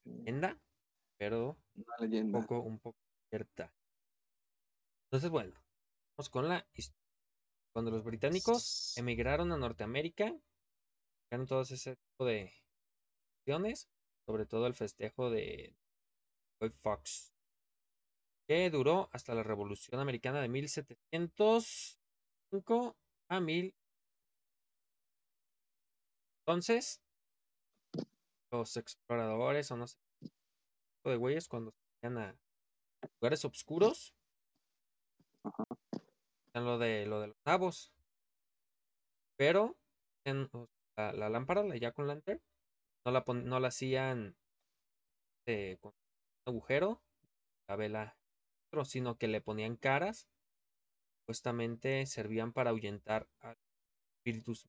[0.05, 0.59] leyenda,
[1.19, 2.41] pero una un leyenda.
[2.41, 2.99] poco, un poco
[3.31, 3.75] cierta.
[5.07, 5.55] Entonces, bueno,
[6.17, 7.03] vamos con la historia.
[7.73, 10.37] Cuando los británicos emigraron a Norteamérica,
[11.31, 12.53] llegaron todos ese tipo de
[13.39, 13.89] acciones,
[14.27, 15.75] sobre todo el festejo de
[16.61, 17.33] Guy Fox,
[18.47, 22.97] que duró hasta la Revolución Americana de 1705
[23.29, 23.75] a 1000.
[26.45, 27.01] Entonces,
[28.53, 32.37] los exploradores o no sé, tipo de güeyes cuando se a
[33.21, 34.15] lugares oscuros,
[35.43, 35.65] Ajá.
[36.55, 37.93] en lo de lo de los nabos,
[39.37, 39.77] pero
[40.25, 42.41] en o sea, la, la lámpara, la Jack Lantern,
[43.05, 44.37] no la pon- no la hacían
[45.47, 47.03] eh, con un agujero,
[47.69, 48.17] la vela,
[48.85, 50.29] sino que le ponían caras,
[51.21, 53.55] supuestamente servían para ahuyentar a
[54.19, 54.69] espíritus,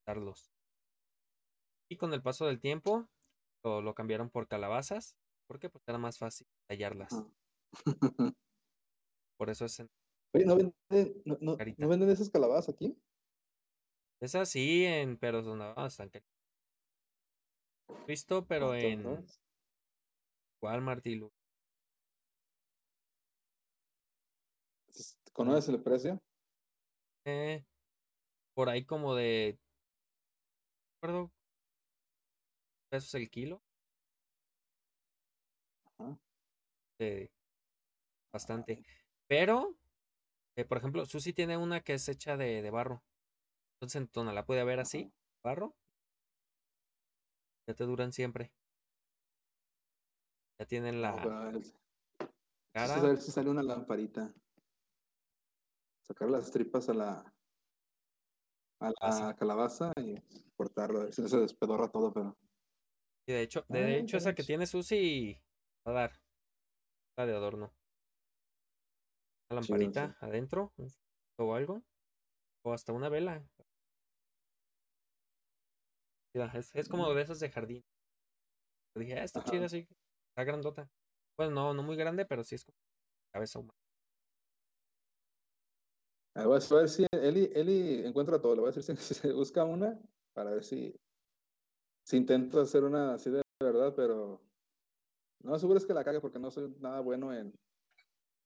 [0.00, 0.50] matarlos.
[1.90, 3.08] Y con el paso del tiempo
[3.64, 5.16] lo, lo cambiaron por calabazas,
[5.48, 7.12] porque pues era más fácil tallarlas.
[7.12, 8.32] Ajá.
[9.36, 9.90] Por eso es en-
[10.32, 11.82] Oye, ¿no venden, no, no- Carita.
[11.82, 12.96] ¿no venden esas calabazas aquí?
[14.20, 16.22] es así en pero no, están cari-
[18.06, 19.24] Visto, pero ¿Cuánto, en no?
[20.62, 21.32] Walmart y Lu-
[25.32, 26.20] ¿Conoces el precio?
[27.24, 27.64] eh,
[28.54, 29.58] por ahí como de
[31.02, 31.32] no recuerdo
[32.90, 33.62] pesos el kilo.
[35.98, 36.18] Ajá.
[36.98, 37.30] eh,
[38.32, 38.84] bastante.
[39.26, 39.76] Pero,
[40.56, 43.02] eh, por ejemplo, Susi tiene una que es hecha de, de barro.
[43.76, 45.10] Entonces en Tona la puede ver así,
[45.42, 45.74] barro.
[47.66, 48.52] Ya te duran siempre.
[50.58, 51.16] Ya tienen la
[52.74, 52.96] cara.
[52.96, 54.28] a ver si sale una lamparita.
[56.02, 57.34] Sacar las tripas a la,
[58.80, 59.92] a la Calabaza.
[59.96, 60.20] y
[60.56, 61.00] cortarlo.
[61.00, 62.36] a ver si se despedorra todo, pero.
[63.26, 65.38] Y de hecho, Ah, de hecho esa que tiene Susi
[65.86, 66.12] va a dar
[67.16, 67.70] la de adorno.
[69.50, 70.72] Una lamparita adentro,
[71.38, 71.82] o algo,
[72.64, 73.42] o hasta una vela.
[76.34, 77.82] Mira, es, es como de esas de jardín.
[78.94, 79.86] Dije, ah, está chida, sí,
[80.30, 80.88] está grandota.
[81.36, 82.76] Bueno, no, no muy grande, pero sí es como
[83.32, 83.78] cabeza humana.
[86.34, 88.54] A ver, a ver si Eli, Eli encuentra todo.
[88.54, 89.98] Le voy a decir si se busca una
[90.32, 90.94] para ver si,
[92.04, 94.40] si intento hacer una así de verdad, pero
[95.42, 97.52] no seguro es que la cague porque no soy nada bueno en,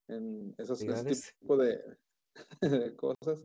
[0.09, 1.99] en esos, ese tipo de,
[2.61, 3.43] de cosas.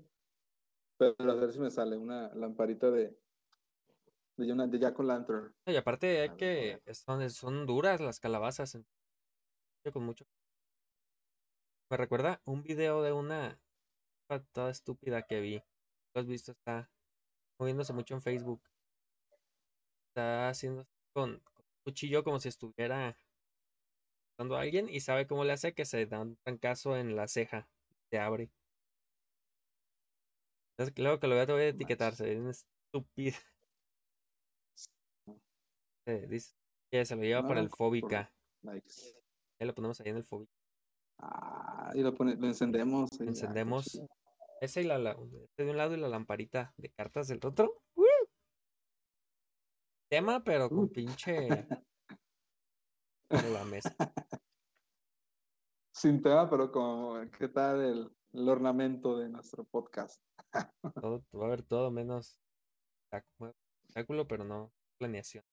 [0.97, 3.17] Pero a ver si me sale una lamparita de,
[4.37, 5.53] de, una, de Jack Lantern.
[5.65, 8.77] Y aparte hay A ver, que, son, son duras las calabazas.
[9.93, 10.25] Con mucho.
[11.89, 13.59] Me recuerda un video de una
[14.51, 15.63] toda estúpida que vi.
[16.13, 16.91] Lo has visto, está
[17.57, 18.61] moviéndose mucho en Facebook.
[20.19, 23.17] Está haciendo con, con un cuchillo como si estuviera
[24.37, 27.29] dando a alguien y sabe cómo le hace que se da un trancazo en la
[27.29, 27.69] ceja.
[28.11, 28.51] Se abre.
[30.73, 32.15] Entonces, luego que lo vea te voy a etiquetar.
[32.15, 33.37] Se ve bien estúpida.
[36.05, 36.53] Eh, dice
[36.91, 38.29] que se lo lleva para el fóbica.
[38.63, 39.15] Likes.
[39.57, 40.51] Ahí lo ponemos ahí en el fóbica.
[41.19, 43.09] Ah, y lo, pone, lo encendemos.
[43.13, 44.07] ah, Encendemos chido.
[44.59, 47.81] ese y la, la este de un lado y la lamparita de cartas del otro.
[47.95, 48.03] ¡Uh!
[50.09, 51.47] Tema, pero con pinche
[53.29, 53.95] la mesa.
[55.93, 60.19] Sin tema, pero como, ¿qué tal el, el ornamento de nuestro podcast?
[60.95, 62.39] Todo, va a haber todo menos
[63.11, 65.43] espectáculo, pero no planeación.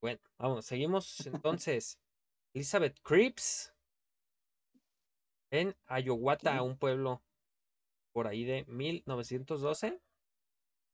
[0.00, 1.98] Bueno, vamos, seguimos entonces.
[2.54, 3.74] Elizabeth Cripps
[5.52, 7.22] en Ayowata, un pueblo
[8.12, 10.00] por ahí de 1912.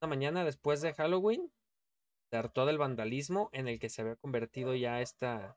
[0.03, 1.51] Una mañana después de Halloween,
[2.33, 5.57] hartó del vandalismo en el que se había convertido ya esta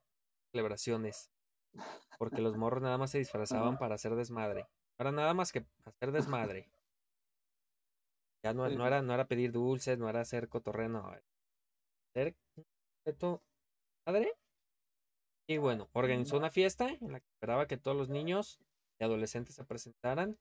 [0.51, 1.31] celebraciones.
[2.17, 4.67] Porque los morros nada más se disfrazaban para hacer desmadre.
[4.97, 6.69] Ahora nada más que hacer desmadre.
[8.43, 11.13] Ya no, no, era, no era pedir dulces, no era hacer cotorreo, no.
[12.15, 12.35] Hacer
[14.05, 14.33] madre.
[15.47, 18.59] Y bueno, organizó una fiesta en la que esperaba que todos los niños
[18.99, 20.37] y adolescentes se presentaran.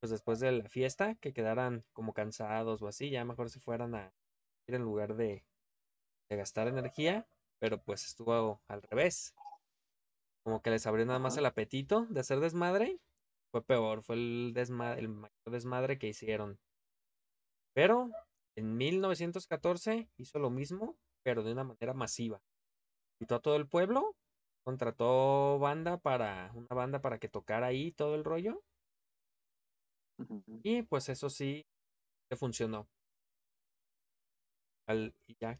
[0.00, 3.94] Pues después de la fiesta, que quedaran como cansados o así, ya mejor se fueran
[3.94, 4.12] a
[4.66, 5.44] ir en lugar de,
[6.30, 7.26] de gastar energía.
[7.60, 9.34] Pero pues estuvo al revés.
[10.44, 12.98] Como que les abrió nada más el apetito de hacer desmadre.
[13.50, 16.58] Fue peor, fue el, desmadre, el mayor desmadre que hicieron.
[17.74, 18.10] Pero
[18.56, 22.40] en 1914 hizo lo mismo, pero de una manera masiva.
[23.18, 24.16] Quitó a todo el pueblo,
[24.64, 28.62] contrató banda para, una banda para que tocara ahí todo el rollo.
[30.62, 31.66] Y pues eso sí,
[32.30, 32.88] le funcionó.
[34.86, 35.58] Al, y ya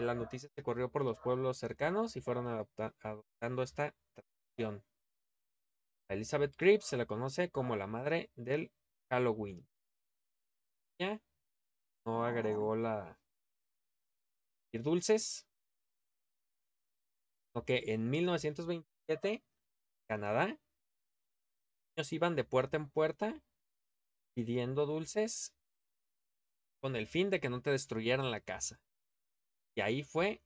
[0.00, 4.84] la noticia se corrió por los pueblos cercanos y fueron adoptando esta tradición.
[6.08, 8.72] A Elizabeth Cripps se la conoce como la madre del
[9.10, 9.66] Halloween.
[10.98, 11.20] Ya
[12.04, 13.18] no agregó la
[14.78, 15.46] dulces,
[17.52, 19.42] sino que en 1927
[20.08, 20.58] Canadá
[21.96, 23.42] ellos iban de puerta en puerta
[24.34, 25.52] pidiendo dulces
[26.80, 28.80] con el fin de que no te destruyeran la casa.
[29.76, 30.42] Y ahí fue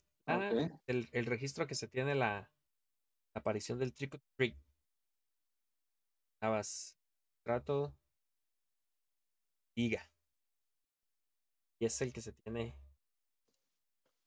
[0.87, 2.51] el, el, registro que se tiene la,
[3.35, 4.57] la aparición del trick or treat.
[6.37, 6.97] Estabas
[7.45, 7.95] trato
[9.77, 10.09] diga.
[11.81, 12.75] Y es el que se tiene.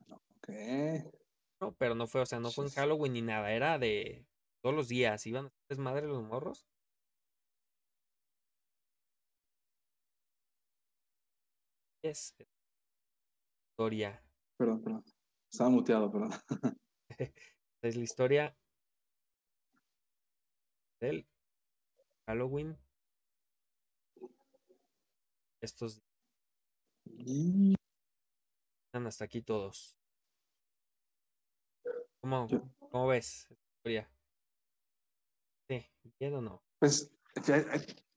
[0.09, 0.49] Ok.
[1.61, 4.25] No, pero no fue, o sea, no fue en Halloween ni nada, era de
[4.61, 5.25] todos los días.
[5.25, 6.67] Iban a desmadre los morros.
[12.03, 12.33] Es
[13.71, 14.26] historia
[14.57, 15.03] Perdón, perdón.
[15.51, 16.31] Estaba muteado, perdón.
[17.81, 18.57] es la historia
[20.99, 21.27] del
[22.27, 22.77] Halloween.
[25.61, 26.01] Estos
[28.87, 29.97] están hasta aquí todos.
[32.21, 32.47] ¿Cómo,
[32.79, 33.47] cómo ves?
[33.77, 34.09] Historia.
[35.69, 35.85] Sí,
[36.25, 36.63] o no?
[36.79, 37.15] Pues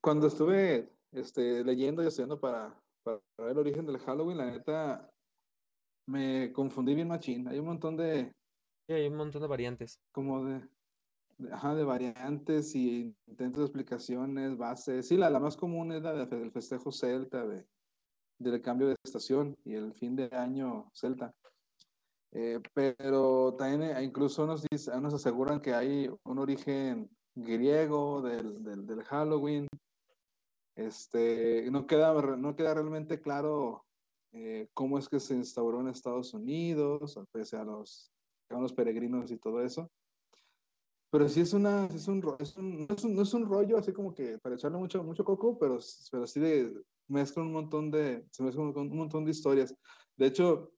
[0.00, 5.10] cuando estuve este, leyendo y estudiando para, para ver el origen del Halloween, la neta
[6.11, 7.46] me confundí bien machín.
[7.49, 8.33] Hay un montón de...
[8.87, 10.01] Sí, hay un montón de variantes.
[10.12, 10.61] Como de...
[11.53, 15.07] ajá, de variantes y intentos de explicaciones, bases.
[15.07, 17.64] Sí, la, la más común es la del festejo celta, de,
[18.38, 21.33] del cambio de estación y el fin de año celta.
[22.33, 24.64] Eh, pero también eh, incluso nos,
[25.01, 29.66] nos aseguran que hay un origen griego del, del, del Halloween.
[30.77, 33.85] Este, no, queda, no queda realmente claro
[34.33, 38.12] eh, cómo es que se instauró en Estados Unidos, pese a los,
[38.51, 39.90] a los peregrinos y todo eso.
[41.11, 44.38] Pero sí es una, es un, es un, no, es un, rollo así como que
[44.38, 45.79] para echarle mucho, mucho coco, pero,
[46.12, 46.73] pero sí de,
[47.09, 49.75] mezcla un montón de, se mezcla un, montón de historias.
[50.16, 50.73] De hecho,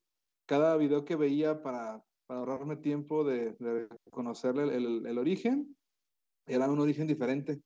[0.47, 5.77] cada video que veía para, para ahorrarme tiempo de, de conocerle el, el, origen,
[6.47, 7.61] era un origen diferente.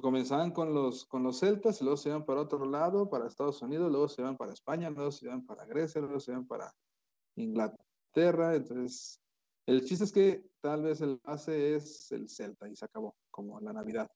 [0.00, 3.62] Comenzaban con los, con los celtas y luego se iban para otro lado, para Estados
[3.62, 6.72] Unidos, luego se iban para España, luego se iban para Grecia, luego se iban para
[7.36, 8.54] Inglaterra.
[8.54, 9.22] Entonces,
[9.66, 13.60] el chiste es que tal vez el base es el celta y se acabó, como
[13.60, 14.08] la Navidad.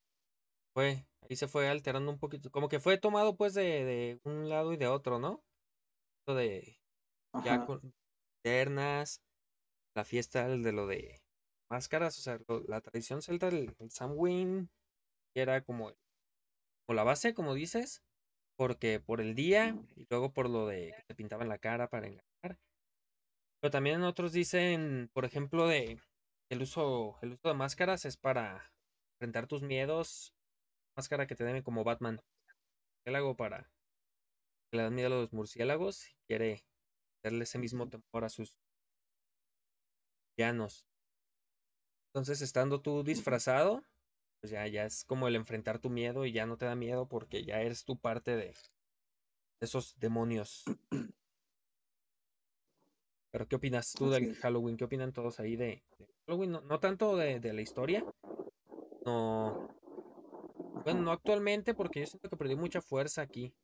[0.74, 4.48] Fue, ahí se fue alterando un poquito, como que fue tomado pues de, de un
[4.48, 5.42] lado y de otro, ¿no?
[6.26, 6.76] De
[7.44, 7.94] ya con
[8.42, 9.22] ternas,
[9.94, 11.20] la fiesta de lo de
[11.70, 14.68] máscaras, o sea, la tradición celta, el, el Samhain,
[15.40, 15.92] era como,
[16.87, 18.03] como la base, como dices,
[18.57, 22.07] porque por el día y luego por lo de que te pintaban la cara para
[22.07, 22.59] engañar.
[23.61, 26.01] Pero también otros dicen, por ejemplo, de
[26.51, 28.72] el uso, el uso de máscaras es para
[29.14, 30.35] enfrentar tus miedos.
[30.96, 32.20] Máscara que te den como Batman.
[33.05, 33.70] Murciélago para
[34.70, 36.64] que le dan miedo a los murciélagos y quiere
[37.22, 38.57] darle ese mismo temor a sus
[40.37, 40.87] villanos.
[42.11, 43.82] Entonces, estando tú disfrazado,
[44.41, 47.09] pues ya, ya es como el enfrentar tu miedo y ya no te da miedo
[47.09, 48.55] porque ya eres tu parte de
[49.61, 50.64] esos demonios.
[53.32, 54.76] Pero ¿qué opinas tú del Halloween?
[54.76, 55.82] ¿Qué opinan todos ahí de,
[56.26, 56.53] Halloween?
[56.53, 58.05] No, tanto de, de, la historia.
[59.05, 59.68] No.
[60.84, 63.55] Bueno, no actualmente porque yo siento que perdí mucha fuerza aquí.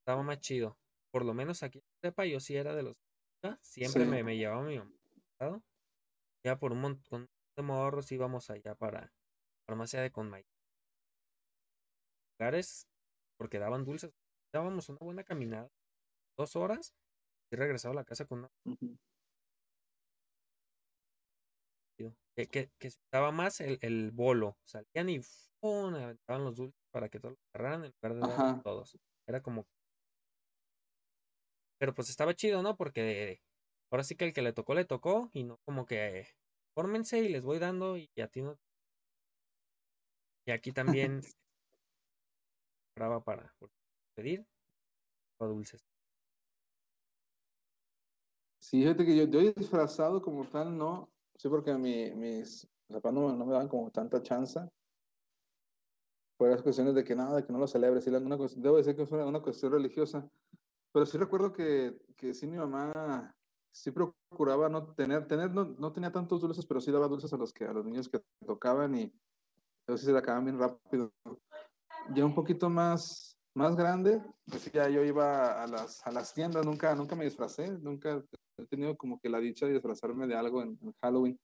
[0.00, 0.76] Estaba más chido.
[1.10, 2.96] Por lo menos aquí sepa, yo sí era de los.
[3.60, 4.80] Siempre me, me llevaba mi
[6.44, 9.12] Ya por un montón de morros íbamos allá para
[9.72, 10.44] farmacia de Conmay.
[12.38, 12.86] lugares
[13.38, 14.12] porque daban dulces.
[14.52, 15.70] Dábamos una buena caminada,
[16.36, 16.94] dos horas,
[17.50, 18.50] y regresaba a la casa con una.
[22.36, 24.58] Que, que, que se usaba más el, el bolo.
[24.64, 25.20] Salían y
[25.60, 25.94] ¡fum!
[25.94, 28.98] aventaban los dulces para que todos los agarraran en lugar de todos.
[29.26, 29.66] Era como.
[31.78, 32.76] Pero pues estaba chido, ¿no?
[32.76, 33.40] Porque
[33.90, 35.30] ahora sí que el que le tocó, le tocó.
[35.32, 36.26] Y no como que
[36.74, 38.58] fórmense y les voy dando y a ti no.
[40.44, 41.20] Y aquí también
[42.96, 43.54] brava para
[44.14, 44.46] pedir
[45.38, 45.84] dulces.
[48.58, 51.10] Sí, fíjate que yo, yo disfrazado como tal, no.
[51.36, 54.60] Sí, porque mi, mis papás no, me daban como tanta chance.
[56.36, 57.66] Por las cuestiones de que nada, de que no lo
[58.38, 60.28] cuestión- debo decir que una, una cuestión religiosa.
[60.92, 63.34] Pero sí recuerdo que, que sí mi mamá
[63.72, 67.36] sí procuraba no tener, tener no, no tenía tantos dulces, pero sí daba dulces a
[67.36, 69.12] los que a los niños que tocaban y
[69.86, 71.12] ellos sí se la acababan bien rápido.
[72.14, 76.64] Ya un poquito más, más grande, pues ya yo iba a las, a las tiendas,
[76.64, 78.22] nunca, nunca me disfracé, nunca
[78.58, 81.38] he tenido como que la dicha de disfrazarme de algo en, en Halloween.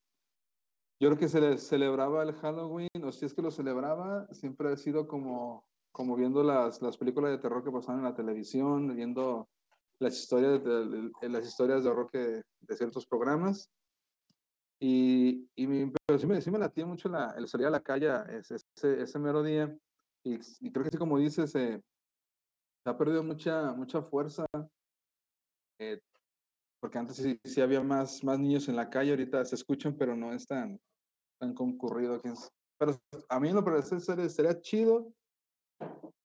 [1.01, 4.73] Yo creo que se le celebraba el Halloween, o si es que lo celebraba, siempre
[4.73, 8.95] ha sido como, como viendo las, las películas de terror que pasaban en la televisión,
[8.97, 9.49] viendo
[10.01, 13.71] las historias de, de- de- las historias de horror que, de ciertos programas.
[14.81, 17.83] Y, y mi- pero sí me, sí me latía mucho la, el salir a la
[17.83, 18.09] calle
[18.39, 19.77] ese, ese, ese mero día.
[20.25, 21.83] Y, y creo que sí, como dices, eh,
[22.85, 24.47] se ha perdido mucha, mucha fuerza.
[25.81, 26.01] eh,
[26.81, 30.15] porque antes sí, sí había más, más niños en la calle, ahorita se escuchan, pero
[30.17, 30.81] no es tan,
[31.41, 32.21] tan concurrido.
[32.79, 35.13] Pero a mí en lo parece sería, sería chido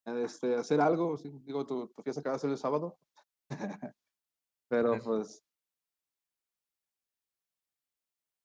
[0.04, 1.16] este, hacer algo.
[1.16, 2.96] digo, tu, tu fiesta acaba de ser el sábado.
[4.68, 5.44] pero pues.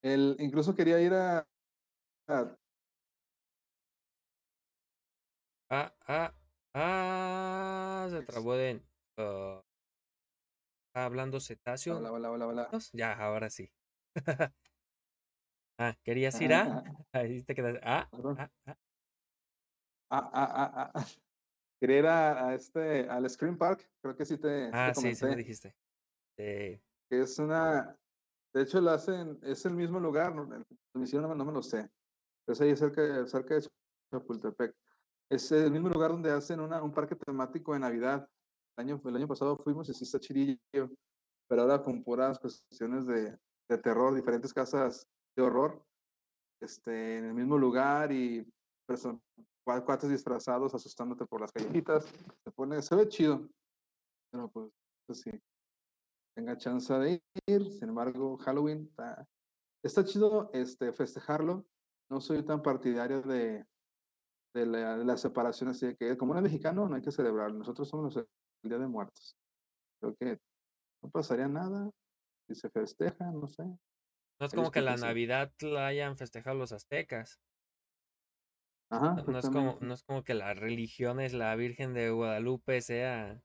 [0.02, 1.48] El, incluso quería ir a,
[2.28, 2.58] a-
[5.70, 6.34] Ah, ah,
[6.74, 8.82] ah, se trabó de.
[9.18, 9.62] ah,
[10.88, 11.98] ¿está hablando cetáceo.
[11.98, 12.70] Hola, hola, hola, hola.
[12.94, 13.70] Ya, ahora sí.
[15.78, 16.64] ah, ¿querías ir a?
[17.14, 17.78] Ahí te quedas.
[17.84, 18.38] Ah, Perdón.
[18.40, 18.78] ah, ah.
[20.12, 21.06] Ah, ah, ah, ah.
[21.80, 25.26] Quería ir a, a este, al Scream Park, creo que sí te, Ah, sí, sí
[25.26, 25.76] me dijiste.
[27.10, 27.96] Que es una,
[28.60, 31.90] de hecho lo hacen, es el mismo lugar, no, la no, no me lo sé,
[32.46, 33.66] es ahí cerca, cerca de
[34.12, 34.76] Chapultepec.
[35.32, 38.28] Es el mismo lugar donde hacen una, un parque temático de Navidad.
[38.78, 40.92] El año, el año pasado fuimos y sí está chidillo,
[41.48, 43.40] pero ahora con puras cuestiones de,
[43.70, 45.08] de terror, diferentes casas
[45.38, 45.82] de horror,
[46.62, 48.46] este, en el mismo lugar y
[48.86, 49.22] person-
[49.66, 52.08] cua- cuates disfrazados asustándote por las callecitas.
[52.44, 53.48] Se pone, se ve chido,
[54.32, 54.70] pero pues,
[55.08, 55.32] pues sí,
[56.40, 57.72] tenga chance de ir.
[57.72, 59.28] Sin embargo, Halloween está,
[59.84, 61.66] está chido este, festejarlo.
[62.10, 63.66] No soy tan partidario de,
[64.54, 67.58] de la, de la separación, así de que como era mexicano, no hay que celebrarlo.
[67.60, 68.26] Nosotros somos los-
[68.64, 69.38] el Día de Muertos.
[70.02, 70.40] Creo que
[71.02, 71.90] no pasaría nada
[72.48, 73.64] si se festeja, no sé.
[73.64, 74.96] no es como que la.
[74.96, 77.40] Navidad la hayan festejado los aztecas.
[78.92, 82.82] Ajá, No, es como, no es como que la religión es la Virgen de Guadalupe
[82.82, 83.44] sea.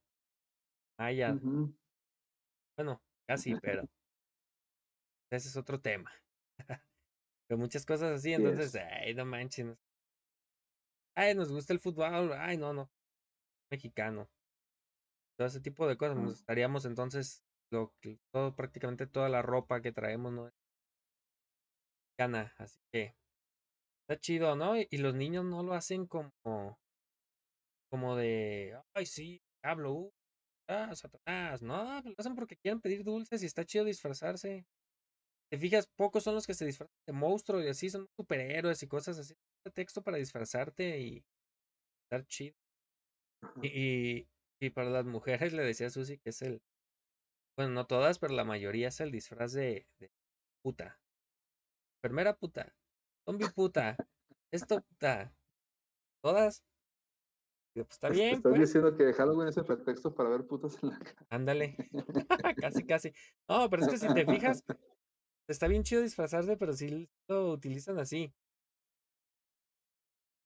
[0.98, 1.74] Ujú.
[2.76, 3.82] Bueno, casi, pero
[5.30, 6.10] ese es otro tema.
[7.46, 8.82] Pero muchas cosas así, entonces, es.
[8.82, 9.76] ay, no manches.
[11.14, 12.90] Ay, nos gusta el fútbol, ay, no, no,
[13.70, 14.28] mexicano.
[15.36, 16.16] Todo ese tipo de cosas.
[16.16, 20.54] Nos estaríamos entonces, lo, que- todo, prácticamente toda la ropa que traemos no es
[22.18, 23.14] mexicana, así que
[24.08, 24.76] está chido, ¿no?
[24.78, 26.32] Y, y los niños no lo hacen como,
[27.90, 30.12] como de, ay, sí, hablo, uh,
[30.68, 34.66] ah, Satanás, no, lo hacen porque quieren pedir dulces y está chido disfrazarse.
[35.50, 38.88] Te fijas, pocos son los que se disfrazan de monstruo y así, son superhéroes y
[38.88, 39.34] cosas así.
[39.74, 41.24] Texto para disfrazarte y
[42.04, 42.54] estar chido.
[43.62, 44.28] Y, y,
[44.60, 46.62] y para las mujeres le decía a Susi que es el,
[47.56, 50.10] bueno, no todas, pero la mayoría es el disfraz de, de
[50.62, 50.98] puta.
[51.98, 52.74] Enfermera puta,
[53.24, 53.96] zombie puta,
[54.52, 55.32] esto puta.
[56.22, 56.62] Todas.
[57.74, 58.60] Digo, pues está Es- bien, Estás pues.
[58.60, 61.26] diciendo que Halloween es el pretexto para ver putas en la cara.
[61.30, 61.76] Ándale.
[62.60, 63.12] casi, casi.
[63.48, 64.62] No, pero es que si te fijas,
[65.48, 68.32] está bien chido disfrazarse, pero sí lo utilizan así.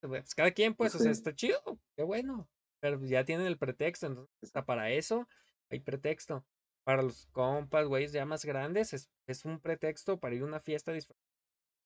[0.00, 1.60] Pues cada quien, pues, o sea, está chido,
[1.96, 2.48] qué bueno.
[2.80, 5.26] Pero pues ya tienen el pretexto, entonces hasta para eso
[5.70, 6.46] hay pretexto.
[6.84, 10.60] Para los compas, güeyes ya más grandes, es, es un pretexto para ir a una
[10.60, 11.20] fiesta disfrazado.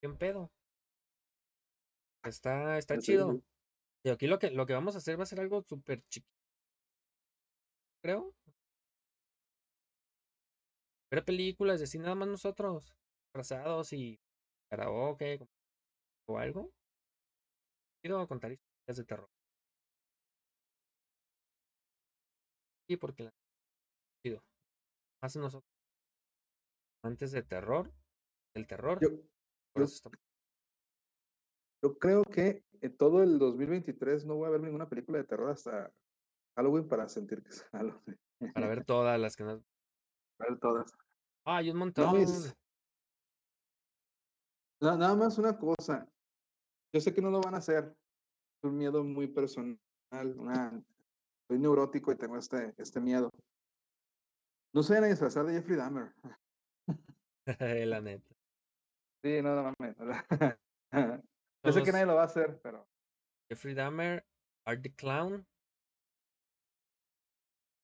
[0.02, 0.52] Bien pedo.
[2.24, 3.42] Está, está Sí, chido.
[4.04, 6.32] Y aquí lo que, lo que vamos a hacer va a ser algo súper chiquito,
[8.02, 8.34] creo.
[11.10, 12.94] Ver películas y así nada más nosotros,
[13.26, 14.18] disfrazados y
[14.70, 15.38] karaoke
[16.26, 16.70] o algo.
[18.02, 19.28] Quiero contar historias de terror.
[22.88, 23.32] Sí, porque la...
[25.22, 25.70] Más nosotros.
[27.04, 27.92] Antes de terror.
[28.54, 28.98] El terror.
[29.00, 29.08] Yo,
[29.76, 29.86] yo-
[31.82, 35.50] yo creo que en todo el 2023 no voy a ver ninguna película de terror
[35.50, 35.92] hasta
[36.56, 38.18] Halloween para sentir que es Halloween.
[38.54, 39.62] Para ver todas las que nos.
[40.38, 40.92] ver todas.
[41.44, 42.16] Ah, hay un No, montón.
[42.16, 42.54] es-
[44.80, 46.08] na- nada más una cosa.
[46.92, 47.96] Yo sé que no lo van a hacer.
[48.62, 49.78] Es un miedo muy personal.
[50.12, 50.82] Una,
[51.48, 53.30] soy neurótico y tengo este, este miedo.
[54.74, 56.12] No se vayan a disfrazar de Jeffrey Dahmer.
[57.86, 58.34] la neta.
[59.24, 59.96] Sí, no, no mames.
[61.64, 62.88] Yo sé que nadie lo va a hacer, pero
[63.48, 64.26] Jeffrey Dahmer,
[64.66, 65.46] Art the Clown.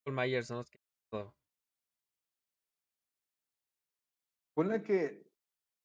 [0.07, 0.79] Michael Myers son los que.
[1.11, 1.39] todo.
[4.59, 5.22] ponle que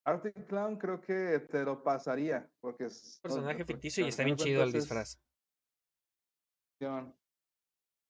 [0.04, 4.36] Arctic Clown creo que te lo pasaría, porque es Personaje porque ficticio y está bien
[4.36, 5.20] chido el disfraz.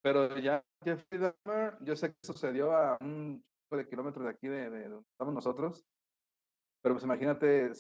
[0.01, 4.69] Pero ya Jeffrey Dahmer, yo sé que sucedió a un de kilómetros de aquí de,
[4.69, 5.83] de donde estamos nosotros,
[6.81, 7.71] pero pues imagínate,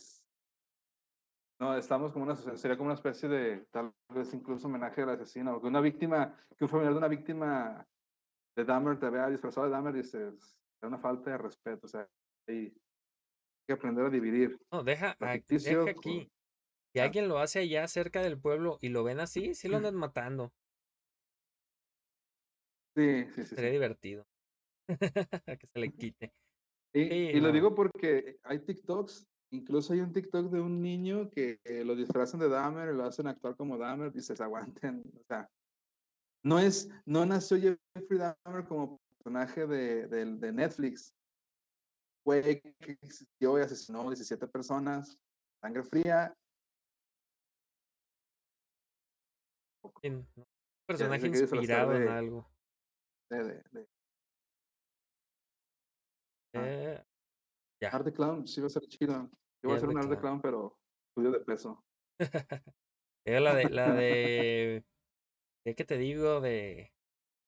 [1.63, 5.61] no, estamos como una, sería como una especie de, tal vez incluso homenaje al asesino,
[5.61, 7.87] que una víctima, que un familiar de una víctima
[8.57, 11.87] de Dahmer te vea disfrazado de Dahmer y dices, es una falta de respeto, o
[11.87, 12.05] sea,
[12.49, 12.73] hay
[13.65, 14.59] que aprender a dividir.
[14.73, 16.29] No, deja, ficticio deja aquí.
[16.93, 17.05] Si Ah.
[17.05, 20.51] alguien lo hace allá cerca del pueblo y lo ven así, sí lo andan matando.
[22.95, 23.55] Sí, sí, sí.
[23.55, 23.73] Sería sí.
[23.73, 24.25] divertido.
[25.59, 26.33] que se le quite.
[26.93, 31.29] Y, Sí, y lo digo porque hay TikToks, incluso hay un TikTok de un niño
[31.29, 35.23] que eh, lo disfrazan de Dahmer y lo hacen actuar como Dahmer, dices, aguanten, o
[35.23, 35.49] sea,
[36.43, 41.13] no es, no nació Jeffrey Dahmer como personaje de, Netflix,
[42.23, 45.17] fue que existió y asesinó 17 personas,
[45.61, 46.35] sangre fría.
[50.03, 50.27] Un
[50.87, 52.49] personaje inspirado en algo.
[56.55, 57.03] Eh,
[57.81, 57.89] ya.
[57.89, 59.29] Art Clown, sí va a ser chido.
[59.63, 60.41] Yo voy a hacer the un Art the Clown.
[60.41, 60.77] Pero
[61.15, 61.83] subió de peso.
[63.25, 64.83] Eh, la de, la de,
[65.65, 66.41] ¿de qué te digo?
[66.41, 66.91] De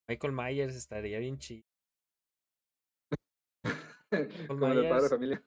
[0.08, 1.68] Michael Myers estaría bien chido.
[4.48, 5.04] como el de padre Myers.
[5.04, 5.44] de familia.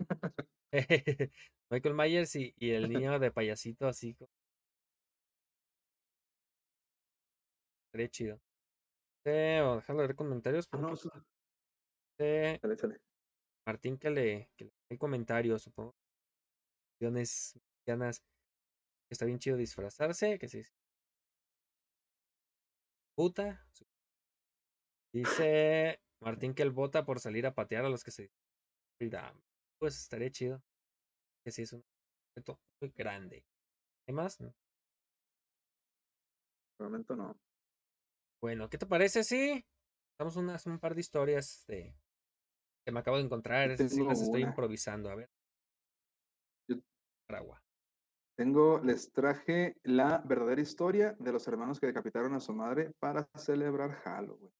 [1.70, 4.14] Michael Myers y, y el niño de payasito así.
[7.86, 8.38] Estaría chido.
[9.24, 11.08] Eh, o ver comentarios Ah, no, porque
[12.18, 13.00] eh, Chale, chale.
[13.66, 15.94] Martín que le, que le hay comentarios, supongo.
[17.00, 18.22] Mexicanas.
[19.10, 20.62] Está bien chido disfrazarse, que sí.
[23.16, 23.66] Puta.
[25.12, 28.30] Dice Martín que él vota por salir a patear a los que se.
[29.78, 30.62] Pues estaría chido.
[31.44, 31.84] Que sí es un
[32.36, 33.44] reto muy grande.
[34.06, 34.40] ¿Qué más?
[34.40, 34.54] No.
[36.78, 37.40] De momento no.
[38.40, 39.64] Bueno, ¿qué te parece si
[40.18, 41.96] damos unas, un par de historias de,
[42.84, 43.76] que me acabo de encontrar?
[43.76, 45.10] Tengo las estoy improvisando.
[45.10, 45.30] A ver.
[48.36, 53.28] Tengo, les traje la verdadera historia de los hermanos que decapitaron a su madre para
[53.34, 54.52] celebrar Halloween.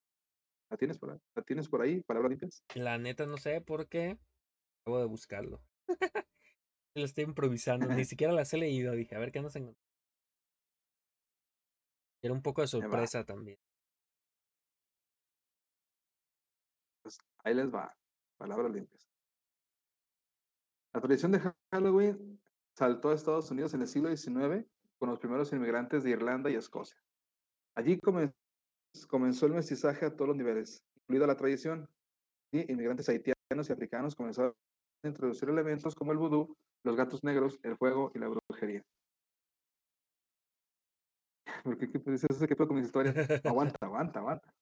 [0.69, 1.19] ¿La tienes por ahí?
[1.37, 2.03] ¿La tienes por ahí?
[2.03, 2.65] ¿Palabras limpias?
[2.75, 4.19] La neta no sé por qué.
[4.83, 5.63] Acabo de buscarlo.
[6.97, 7.87] Lo estoy improvisando.
[7.87, 8.93] Ni siquiera las he leído.
[8.93, 9.89] Dije, a ver qué nos encontramos.
[12.21, 13.59] Era un poco de sorpresa también.
[17.03, 17.97] Pues ahí les va.
[18.37, 19.09] Palabras limpias.
[20.93, 21.41] La tradición de
[21.71, 22.41] Halloween
[22.79, 24.69] saltó a Estados Unidos en el siglo XIX
[24.99, 26.97] con los primeros inmigrantes de Irlanda y Escocia.
[27.77, 28.35] Allí comen-
[29.09, 31.89] comenzó el mestizaje a todos los niveles, incluida la tradición.
[32.53, 34.55] Y inmigrantes haitianos y africanos comenzaron
[35.05, 38.85] a introducir elementos como el vudú, los gatos negros, el fuego y la brujería.
[41.65, 42.47] ¿Por qué, qué dices eso?
[42.47, 43.15] ¿Qué con mis historias?
[43.45, 44.55] Aguanta, aguanta, aguanta.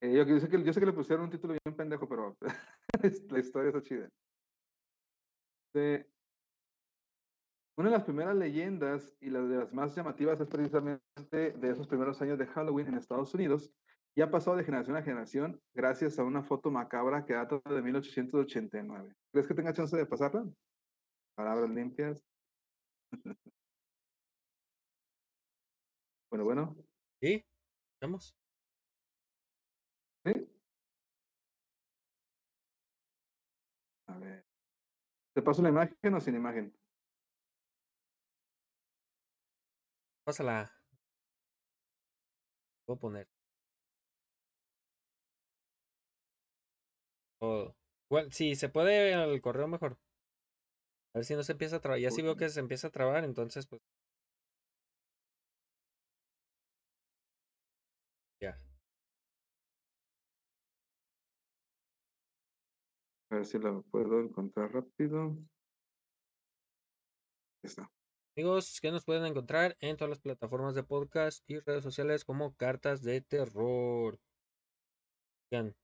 [0.00, 2.36] Eh, yo, yo sé que, yo sé que le pusieron un título bien pendejo, pero
[3.30, 4.08] la historia está chida.
[5.72, 6.17] De-
[7.78, 11.00] una de las primeras leyendas y las de las más llamativas es precisamente
[11.30, 13.70] de esos primeros años de Halloween en Estados Unidos
[14.16, 17.80] y ha pasado de generación a generación gracias a una foto macabra que data de
[17.80, 19.14] 1889.
[19.30, 20.44] ¿Crees que tenga chance de pasarla?
[21.36, 22.20] Palabras limpias.
[26.30, 26.76] bueno, bueno.
[27.22, 27.44] ¿Sí?
[28.02, 28.34] ¿Vamos?
[30.24, 30.48] ¿Sí?
[34.08, 34.44] A ver.
[35.32, 36.77] ¿Te paso la imagen o sin imagen?
[40.28, 40.70] pásala
[42.84, 43.28] puedo poner.
[47.40, 47.74] Oh.
[48.30, 49.98] Si sí, se puede al correo mejor.
[51.14, 52.00] A ver si no se empieza a trabar.
[52.00, 53.82] Ya sí veo que se empieza a trabar, entonces pues.
[58.40, 58.58] Ya.
[63.30, 65.38] A ver si la puedo encontrar rápido.
[67.62, 67.88] Está.
[68.38, 72.54] Amigos, que nos pueden encontrar en todas las plataformas de podcast y redes sociales como
[72.54, 74.16] Cartas de Terror.
[75.50, 75.74] Oigan,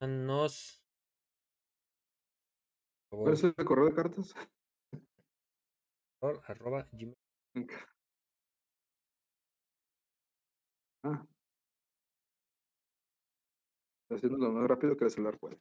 [0.00, 0.82] nos.
[3.10, 4.34] ¿Cuál es el correo de cartas?
[6.18, 7.16] terror, arroba gmail.
[11.02, 11.26] Ah.
[14.00, 15.60] Estoy haciendo lo más rápido que el celular puede.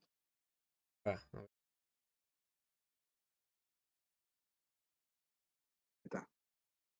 [1.03, 1.56] Ah, a ver,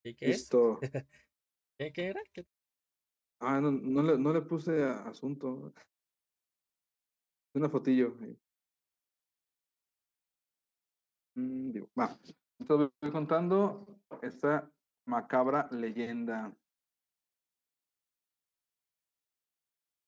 [0.08, 0.40] ¿y ¿Qué es?
[0.40, 0.80] Listo.
[1.78, 2.22] ¿Qué, qué era?
[2.32, 2.44] ¿Qué-
[3.40, 5.72] Ah, no, no le, no le puse asunto.
[7.54, 8.16] Una fotillo.
[11.36, 12.18] Mm, digo, va.
[12.58, 13.86] Entonces voy contando
[14.22, 14.70] esta
[15.06, 16.56] macabra leyenda.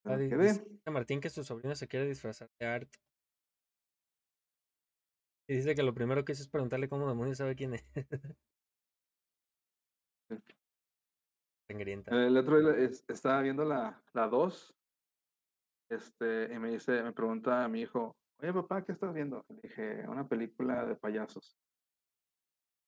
[0.04, 2.94] Ah, dice Martín que su sobrino se quiere disfrazar de Art.
[5.46, 7.84] Y dice que lo primero que hizo es preguntarle cómo demonios sabe quién es.
[11.70, 12.10] Sangrienta.
[12.26, 14.74] El otro día es- estaba viendo la, la 2.
[15.88, 19.44] Este, y me dice, me pregunta a mi hijo, oye papá, ¿qué estás viendo?
[19.48, 21.56] Le dije, una película de payasos.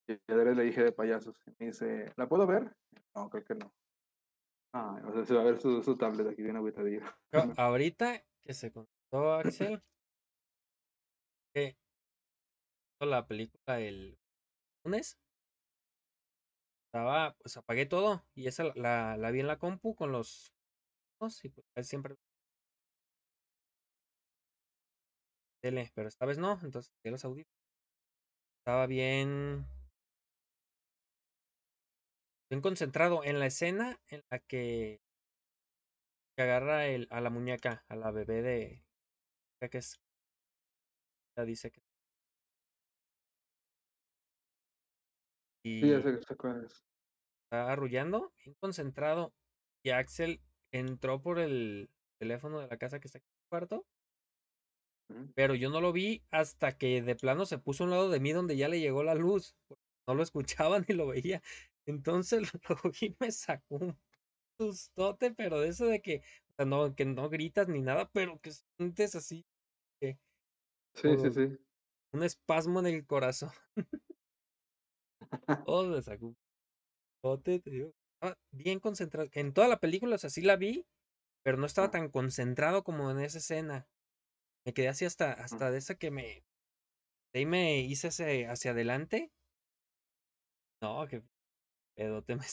[0.09, 1.37] Y ayer le dije de payasos.
[1.47, 2.77] Y me dice, ¿la puedo ver?
[3.15, 3.73] No, creo que no.
[4.75, 7.03] Ah, o sea, se va a ver su, su tablet aquí bien agüitadillo.
[7.61, 9.81] Ahorita que se contó Axel
[11.55, 11.77] que
[13.01, 14.19] la película el
[14.85, 15.19] lunes,
[16.93, 20.53] estaba, pues apagué todo y esa la- la, vi en la compu con los
[21.45, 22.17] y pues siempre
[25.63, 27.63] tele, pero esta vez no, entonces ya los audífonos.
[28.61, 29.67] Estaba bien
[32.49, 35.01] bien concentrado en la escena en la que,
[36.37, 38.85] agarra el, a la muñeca, a la bebé de
[39.71, 39.97] que es
[41.37, 41.82] ya dice que
[45.81, 46.87] Sí, y ya sé, sé cuál es.
[47.45, 49.35] está arrullando, bien concentrado.
[49.83, 50.43] Y Axel
[50.73, 53.87] entró por el teléfono de la casa que está aquí en el cuarto,
[55.35, 58.21] pero yo no lo vi hasta que de plano se puso a un lado de
[58.21, 59.57] mí donde ya le llegó la luz.
[60.07, 61.43] No lo escuchaba ni lo veía.
[61.87, 63.99] Entonces lo vi y me sacó un
[64.59, 68.41] sustote, pero de eso de que, o sea, no, que no gritas ni nada, pero
[68.41, 69.47] que sientes así
[70.01, 70.21] que
[70.95, 71.59] Sí, sí, sí.
[72.13, 73.51] un espasmo en el corazón.
[75.67, 76.35] Oh, me sacó
[77.43, 77.93] te digo.
[78.21, 79.29] Estaba bien concentrado.
[79.33, 80.87] En toda la película, o sea, sí la vi,
[81.45, 81.91] pero no estaba Ah.
[81.91, 83.87] tan concentrado como en esa escena.
[84.67, 86.45] Me quedé así hasta, hasta de esa que me.
[87.33, 89.33] De ahí me hice ese hacia adelante.
[90.83, 91.23] No, que
[91.97, 92.45] pedote me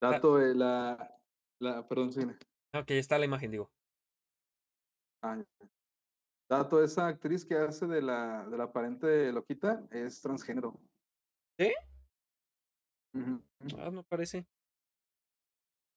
[0.00, 1.18] Dato de la,
[1.58, 2.10] la, perdón,
[2.86, 3.70] que ya está la imagen, digo.
[5.22, 5.42] Ah.
[6.48, 10.78] Dato, esa actriz que hace de la, de la aparente loquita es transgénero.
[11.58, 11.72] ¿Sí?
[13.76, 14.46] Ah, no parece.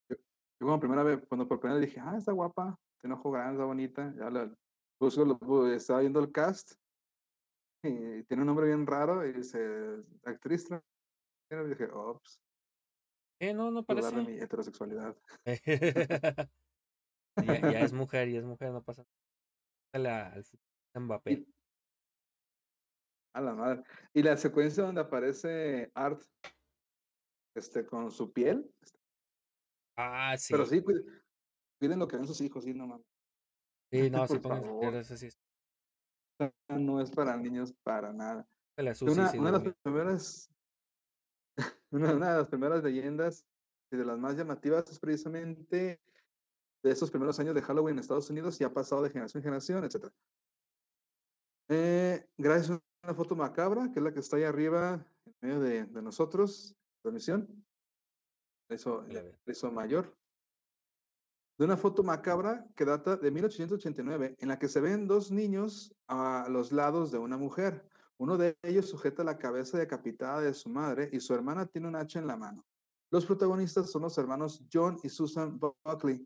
[0.10, 0.18] Yo
[0.60, 3.66] como primera vez, cuando por primera vez dije, ah, está guapa, tiene ojo grande, está
[3.66, 4.14] bonita.
[4.18, 4.52] Ya la,
[5.00, 6.74] busco, lo- estaba viendo el cast
[7.84, 11.68] y tiene un nombre bien raro y dice, actriz transgénero.
[11.68, 12.41] Y dije, ops,
[13.39, 14.32] Eh, no, no dudar de parece.
[14.32, 15.16] mi heterosexualidad.
[17.45, 19.06] ya, ya es mujer, ya es mujer, no pasa
[19.94, 20.34] nada.
[20.34, 21.46] Al futbolista Mbappé.
[23.34, 23.84] A la madre.
[24.14, 26.22] Y la secuencia donde aparece Art
[27.56, 28.72] este, con su piel,
[30.02, 30.54] Ah, sí.
[30.54, 31.04] pero sí, cuiden,
[31.78, 33.06] cuiden lo que ven sus hijos, sí, no mames.
[33.92, 35.30] Sí, no, sí pongan eso sí.
[36.70, 38.48] No es para niños para nada.
[38.78, 40.50] La Susi, Una, sí una lo de las primeras,
[41.92, 43.46] una, una de las primeras leyendas
[43.92, 46.00] y de las más llamativas es precisamente
[46.84, 49.44] de esos primeros años de Halloween en Estados Unidos y ha pasado de generación en
[49.44, 50.12] generación, etc.
[51.70, 55.60] Eh, gracias a una foto macabra, que es la que está ahí arriba, en medio
[55.60, 57.48] de, de nosotros, transmisión,
[58.70, 58.76] la
[59.48, 60.16] hizo mayor,
[61.60, 65.94] de una foto macabra que data de 1889, en la que se ven dos niños
[66.08, 67.86] a los lados de una mujer.
[68.18, 71.96] Uno de ellos sujeta la cabeza decapitada de su madre y su hermana tiene un
[71.98, 72.66] hacha en la mano.
[73.12, 76.26] Los protagonistas son los hermanos John y Susan Buckley,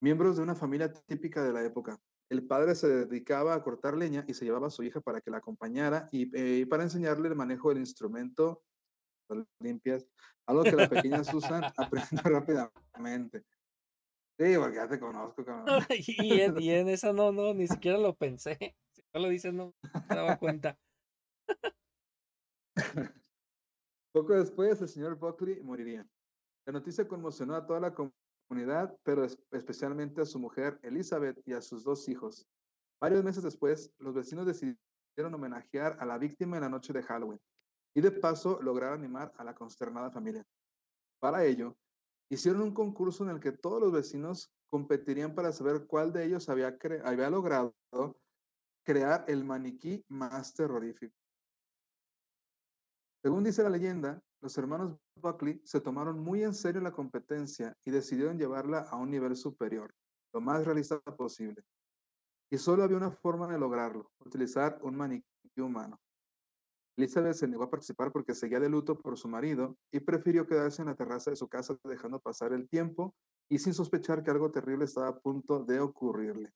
[0.00, 1.98] miembros de una familia típica de la época.
[2.28, 5.30] El padre se dedicaba a cortar leña y se llevaba a su hija para que
[5.30, 8.62] la acompañara y, eh, y para enseñarle el manejo del instrumento
[9.60, 10.06] limpias,
[10.46, 13.44] algo que la pequeña Susan aprendió rápidamente.
[14.38, 15.66] Sí, porque ya te conozco, cabrón.
[15.90, 18.76] y, en, y en esa no, no, ni siquiera lo pensé.
[18.96, 19.74] Si no lo dices, no
[20.08, 20.78] me daba cuenta.
[24.12, 26.06] Poco después, el señor Buckley moriría.
[26.66, 27.94] La noticia conmocionó a toda la
[28.46, 32.46] comunidad, pero es- especialmente a su mujer Elizabeth y a sus dos hijos.
[33.00, 34.78] Varios meses después, los vecinos decidieron
[35.34, 37.40] homenajear a la víctima en la noche de Halloween
[37.94, 40.46] y de paso lograr animar a la consternada familia.
[41.20, 41.76] Para ello,
[42.30, 46.48] hicieron un concurso en el que todos los vecinos competirían para saber cuál de ellos
[46.48, 47.74] había, había logrado
[48.84, 51.14] crear el maniquí más terrorífico.
[53.22, 57.90] Según dice la leyenda, los hermanos Buckley se tomaron muy en serio la competencia y
[57.90, 59.94] decidieron llevarla a un nivel superior,
[60.32, 61.64] lo más realista posible.
[62.50, 65.26] Y solo había una forma de lograrlo, utilizar un maniquí
[65.56, 66.00] humano.
[66.96, 70.80] Elizabeth se negó a participar porque seguía de luto por su marido y prefirió quedarse
[70.80, 73.14] en la terraza de su casa dejando pasar el tiempo
[73.50, 76.52] y sin sospechar que algo terrible estaba a punto de ocurrirle.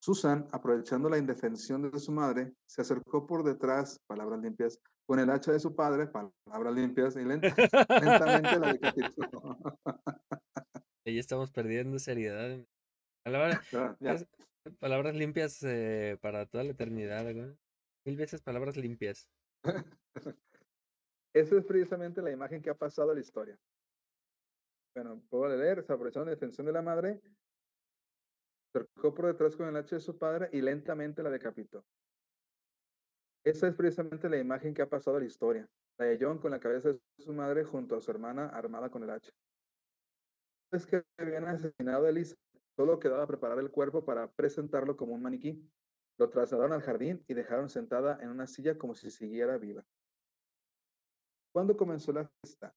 [0.00, 5.30] Susan, aprovechando la indefensión de su madre, se acercó por detrás, palabras limpias, con el
[5.30, 9.58] hacha de su padre, palabras limpias, y lentamente la decapitó.
[11.06, 12.58] Ahí estamos perdiendo seriedad.
[13.24, 13.60] Palabras,
[14.78, 17.24] palabras limpias eh, para toda la eternidad,
[18.04, 19.28] Mil veces palabras limpias.
[21.34, 23.58] Esa es precisamente la imagen que ha pasado a la historia.
[24.94, 27.20] Bueno, puedo leer, se aprovechó la defensión de la madre,
[28.72, 31.84] cercó por detrás con el hacha de su padre y lentamente la decapitó.
[33.44, 35.68] Esa es precisamente la imagen que ha pasado a la historia.
[35.98, 39.02] La de John con la cabeza de su madre junto a su hermana armada con
[39.02, 39.32] el hacha.
[40.70, 42.36] Es que habían asesinado a Elisa,
[42.76, 45.66] solo quedaba preparar el cuerpo para presentarlo como un maniquí.
[46.18, 49.84] Lo trasladaron al jardín y dejaron sentada en una silla como si siguiera viva.
[51.52, 52.74] Cuando comenzó la fiesta,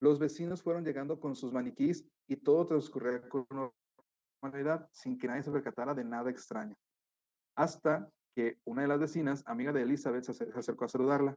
[0.00, 3.46] los vecinos fueron llegando con sus maniquís y todo transcurría con
[4.90, 6.76] sin que nadie se percatara de nada extraño.
[7.54, 11.36] Hasta que una de las vecinas, amiga de Elizabeth, se acercó a saludarla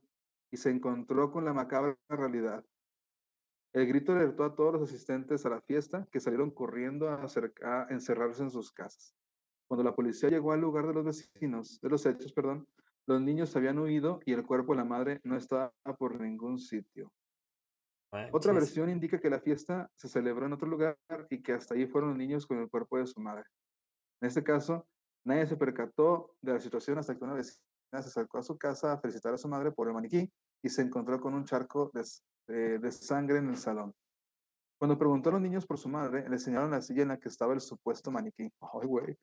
[0.51, 2.65] y se encontró con la macabra realidad.
[3.73, 7.25] El grito alertó a todos los asistentes a la fiesta que salieron corriendo a,
[7.63, 9.13] a encerrarse en sus casas.
[9.67, 12.65] Cuando la policía llegó al lugar de los vecinos, de los hechos, perdón,
[13.07, 17.11] los niños habían huido y el cuerpo de la madre no estaba por ningún sitio.
[18.31, 20.97] Otra versión indica que la fiesta se celebró en otro lugar
[21.29, 23.43] y que hasta ahí fueron los niños con el cuerpo de su madre.
[24.21, 24.87] En este caso,
[25.25, 27.59] nadie se percató de la situación hasta que una vecina
[27.91, 30.31] se acercó a su casa a felicitar a su madre por el maniquí
[30.61, 31.91] y se encontró con un charco
[32.47, 33.93] de, de sangre en el salón.
[34.77, 37.29] Cuando preguntó a los niños por su madre, le enseñaron la silla en la que
[37.29, 38.51] estaba el supuesto maniquí.
[38.61, 39.17] Ay, güey.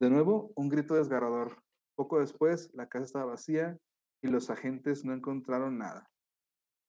[0.00, 1.62] De nuevo, un grito desgarrador.
[1.94, 3.78] Poco después, la casa estaba vacía
[4.22, 6.10] y los agentes no encontraron nada.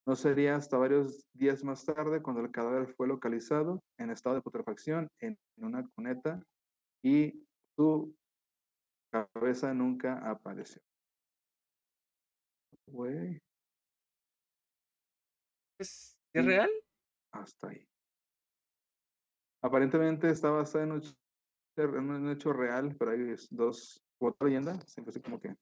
[0.07, 4.41] No sería hasta varios días más tarde cuando el cadáver fue localizado en estado de
[4.41, 6.41] putrefacción en una cuneta
[7.03, 7.45] y
[7.75, 8.15] su
[9.11, 10.81] cabeza nunca apareció.
[12.87, 13.41] Güey.
[15.77, 16.71] ¿Es, real?
[17.33, 17.85] Hasta ahí.
[19.61, 25.41] Aparentemente está basada en un, hecho real, pero hay dos, otra leyenda, siempre así como
[25.41, 25.53] que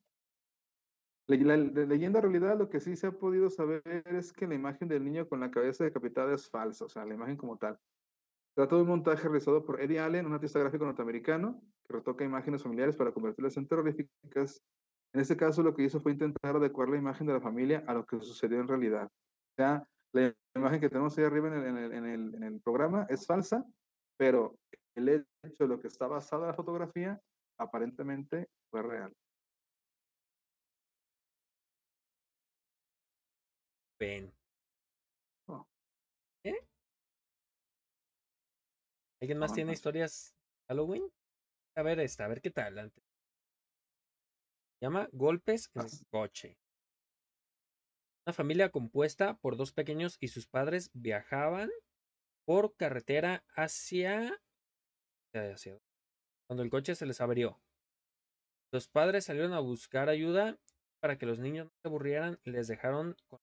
[1.28, 5.04] la, leyenda realidad lo que sí se ha podido saber es que la imagen del
[5.04, 7.80] niño con la cabeza decapitada es falsa, o sea, la imagen como tal.
[8.56, 12.64] Trata de un montaje realizado por Eddie Allen, un artista gráfico norteamericano, que retoca imágenes
[12.64, 14.62] familiares para convertirlas en terroríficas.
[15.14, 17.94] En este caso, lo que hizo fue intentar adecuar la imagen de la familia a
[17.94, 19.08] lo que sucedió en realidad.
[19.08, 23.66] O sea, la imagen que tenemos ahí arriba en el, en el, programa es falsa,
[24.18, 24.56] pero
[24.96, 27.20] el hecho de lo que está basada la fotografía
[27.58, 29.14] aparentemente fue real.
[34.00, 34.34] Ven.
[35.48, 35.66] Oh.
[36.44, 36.68] ¿Eh?
[39.22, 40.36] ¿Alguien más tiene historias
[40.68, 41.12] Halloween?
[41.78, 42.92] A ver esta, a ver qué tal.
[42.92, 43.02] Se
[44.82, 46.58] llama Golpes en el coche.
[48.26, 51.70] Una familia compuesta por dos pequeños y sus padres viajaban
[52.46, 54.42] por carretera hacia,
[55.34, 55.80] hacia
[56.48, 57.62] cuando el coche se les abrió.
[58.72, 60.58] Los padres salieron a buscar ayuda
[61.02, 63.40] para que los niños no se aburrieran y les dejaron con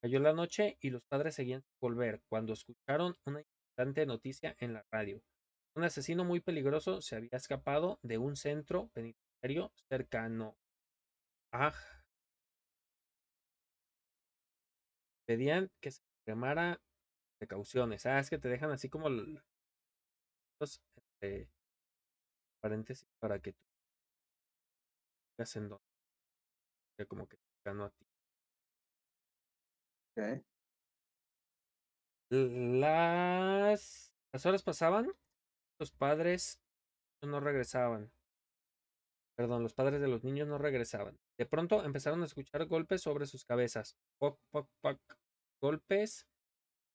[0.00, 4.72] Cayó la noche y los padres seguían sin volver cuando escucharon una importante noticia en
[4.72, 5.22] la radio.
[5.74, 10.56] Un asesino muy peligroso se había escapado de un centro penitenciario cercano.
[11.52, 11.74] Ah.
[15.26, 16.80] Pedían que se extremara
[17.38, 18.06] precauciones.
[18.06, 19.42] Ah, es que te dejan así como los
[20.60, 21.48] este,
[22.60, 23.58] paréntesis para que tú
[25.38, 25.78] en
[27.06, 28.07] como que a ti.
[32.30, 35.10] Las, las horas pasaban,
[35.80, 36.60] los padres
[37.22, 38.12] no regresaban.
[39.36, 41.16] Perdón, los padres de los niños no regresaban.
[41.38, 43.96] De pronto empezaron a escuchar golpes sobre sus cabezas.
[44.18, 45.00] Poc, poc, poc.
[45.62, 46.26] Golpes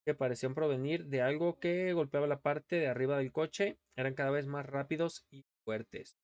[0.05, 3.79] que parecían provenir de algo que golpeaba la parte de arriba del coche.
[3.95, 6.17] Eran cada vez más rápidos y fuertes.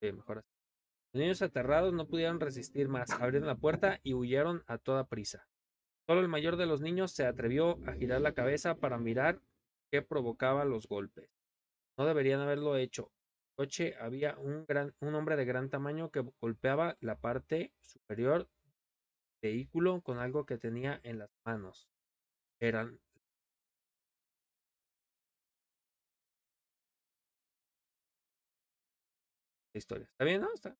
[0.00, 0.51] Sí, mejor así.
[1.12, 5.46] Los niños aterrados no pudieron resistir más, abrieron la puerta y huyeron a toda prisa.
[6.06, 9.42] Solo el mayor de los niños se atrevió a girar la cabeza para mirar
[9.90, 11.28] qué provocaba los golpes.
[11.98, 13.12] No deberían haberlo hecho.
[13.50, 14.64] En coche había un,
[15.14, 18.48] hombre de gran tamaño que golpeaba la parte superior
[19.42, 21.90] del vehículo con algo que tenía en las manos.
[22.58, 22.98] Eran
[29.74, 30.06] historia.
[30.06, 30.52] ¿Está bien, no?
[30.54, 30.74] Está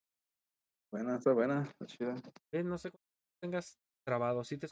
[0.92, 2.14] Buena, está buena, está chida.
[2.52, 3.02] bien, no sé cómo
[3.40, 4.44] tengas trabado.
[4.44, 4.68] Sí te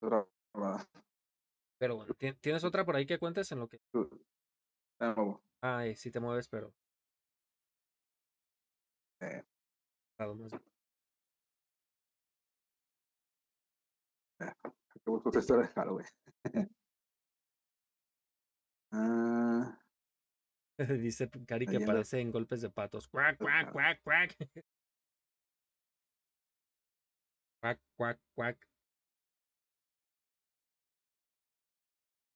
[0.00, 0.88] Grabada.
[1.78, 3.78] pero bueno, ¿tien- ¿tienes otra por ahí que cuentes en lo que...
[3.92, 5.42] De nuevo.
[5.60, 6.72] Ay, sí te mueves, pero...
[9.20, 9.44] Eh.
[15.04, 16.06] Que busco esta historia de Halloween.
[18.92, 19.77] ah,
[21.02, 23.08] Dice Cari que aparece en golpes de patos.
[23.08, 24.36] Cuac, cuac, cuac, cuac.
[27.60, 28.56] Cuac, cuac, cuac.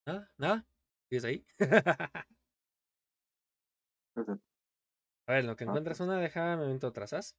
[0.05, 0.29] ¿Nada?
[0.37, 0.67] ¿Nada?
[1.09, 1.47] ¿Sigues ahí?
[5.29, 6.09] A ver, lo que Ah, encuentras pues.
[6.09, 7.37] una, déjame momento ¿sabes?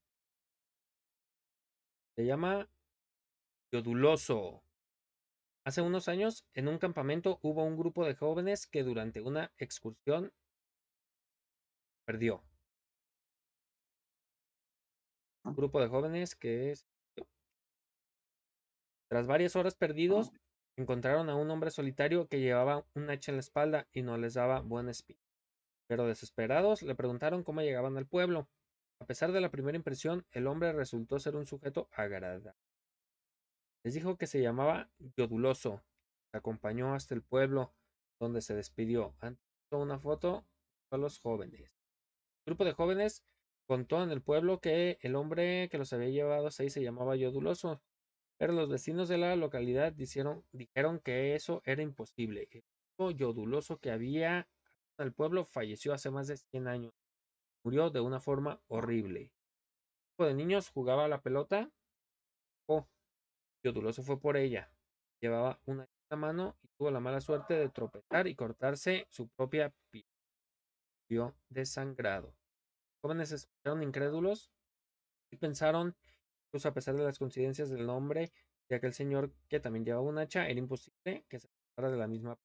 [2.15, 2.69] Se llama
[3.73, 4.63] Yoduloso.
[5.65, 10.31] Hace unos años, en un campamento, hubo un grupo de jóvenes que durante una excursión
[12.05, 12.43] perdió.
[15.43, 15.49] Ah.
[15.49, 16.85] Un grupo de jóvenes que es...
[19.09, 20.31] Tras varias horas perdidos,
[20.75, 24.33] encontraron a un hombre solitario que llevaba un hacha en la espalda y no les
[24.33, 25.23] daba buen espíritu.
[25.87, 28.47] Pero desesperados le preguntaron cómo llegaban al pueblo.
[28.99, 32.53] A pesar de la primera impresión, el hombre resultó ser un sujeto agradable.
[33.83, 35.83] Les dijo que se llamaba Yoduloso.
[36.31, 37.73] Se acompañó hasta el pueblo,
[38.19, 39.13] donde se despidió.
[39.19, 40.45] Antes una foto
[40.91, 41.82] a los jóvenes.
[42.45, 43.23] Grupo de jóvenes
[43.65, 47.81] contó en el pueblo que el hombre que los había llevado ahí se llamaba Yoduloso,
[48.37, 52.49] pero los vecinos de la localidad dijeron, dijeron que eso era imposible.
[52.51, 52.63] El
[52.97, 54.49] único Yoduloso que había
[54.97, 56.93] en el pueblo falleció hace más de 100 años.
[57.63, 59.21] Murió de una forma horrible.
[59.21, 59.31] El
[60.09, 61.71] grupo de niños jugaba a la pelota.
[62.67, 62.85] Oh,
[63.63, 64.69] Yoduloso fue por ella.
[65.21, 65.87] Llevaba una
[66.17, 70.12] mano y tuvo la mala suerte de tropezar y cortarse su propia piel.
[71.09, 72.35] Murió desangrado.
[73.01, 74.51] Jóvenes escucharon incrédulos
[75.31, 75.95] y pensaron,
[76.47, 78.31] incluso a pesar de las coincidencias del nombre
[78.69, 82.07] de aquel señor que también llevaba un hacha, era imposible que se tratara de la
[82.07, 82.37] misma.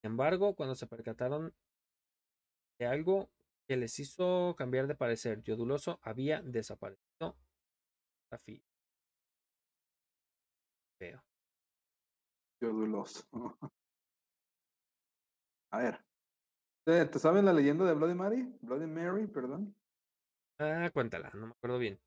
[0.00, 1.54] Sin embargo, cuando se percataron
[2.78, 3.30] de algo
[3.68, 7.36] que les hizo cambiar de parecer, Yoduloso había desaparecido.
[10.98, 11.22] Feo.
[12.60, 13.26] Yoduloso.
[15.70, 16.05] A ver.
[16.86, 18.56] ¿Te, te sabes la leyenda de Bloody Mary?
[18.60, 19.74] Bloody Mary, perdón.
[20.60, 21.98] Ah, cuéntala, no me acuerdo bien.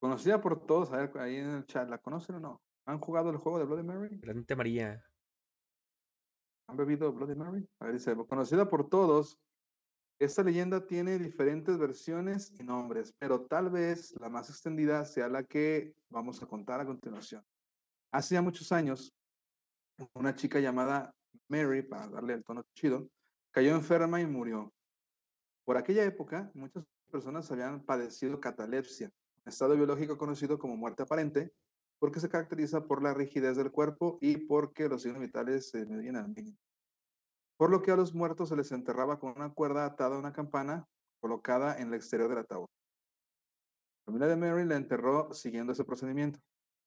[0.00, 2.62] Conocida por todos, a ver, ahí en el chat, ¿la conocen o no?
[2.86, 4.18] ¿Han jugado el juego de Bloody Mary?
[4.22, 5.04] Grande María.
[6.68, 7.68] ¿Han bebido Bloody Mary?
[7.78, 9.38] A ver, dice, conocida por todos,
[10.18, 15.44] esta leyenda tiene diferentes versiones y nombres, pero tal vez la más extendida sea la
[15.44, 17.44] que vamos a contar a continuación.
[18.12, 19.14] Hace ya muchos años,
[20.14, 21.14] una chica llamada
[21.48, 23.08] Mary, para darle el tono chido,
[23.50, 24.72] cayó enferma y murió.
[25.64, 29.10] Por aquella época, muchas personas habían padecido catalepsia,
[29.44, 31.52] un estado biológico conocido como muerte aparente,
[31.98, 36.16] porque se caracteriza por la rigidez del cuerpo y porque los signos vitales se disminuyen
[36.16, 36.58] al mínimo.
[37.56, 40.32] Por lo que a los muertos se les enterraba con una cuerda atada a una
[40.32, 40.86] campana
[41.20, 42.66] colocada en el exterior del ataúd.
[44.06, 46.38] La familia de Mary la enterró siguiendo ese procedimiento,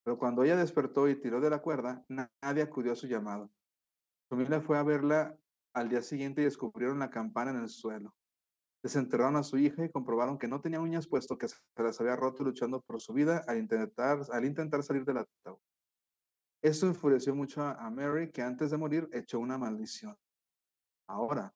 [0.04, 3.52] pero cuando ella despertó y tiró de la cuerda, na- nadie acudió a su llamado.
[4.30, 5.36] Familia fue a verla
[5.74, 8.14] al día siguiente y descubrieron la campana en el suelo.
[8.84, 12.16] Desenterraron a su hija y comprobaron que no tenía uñas puesto que se las había
[12.16, 15.58] roto luchando por su vida al intentar, al intentar salir del ataúd.
[16.62, 20.16] Esto enfureció mucho a, Mary, que antes de morir echó una maldición.
[21.08, 21.54] Ahora,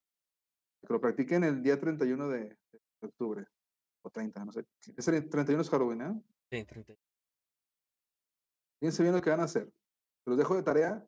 [0.82, 2.40] que lo practiquen el día 31 de,
[2.72, 3.46] de octubre,
[4.02, 4.66] o 30, no sé.
[4.96, 6.22] Es el 31 es Halloween, ¿eh?
[6.50, 6.94] Sí, 30.
[8.80, 9.72] Fíjense bien lo que van a hacer.
[10.26, 11.08] Los dejo de tarea.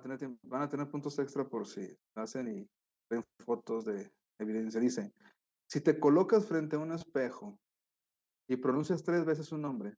[0.00, 2.68] Tener, van a tener puntos extra por si hacen y
[3.10, 4.80] ven fotos de evidencia.
[4.80, 5.12] Dice,
[5.68, 7.58] si te colocas frente a un espejo
[8.48, 9.96] y pronuncias tres veces un nombre,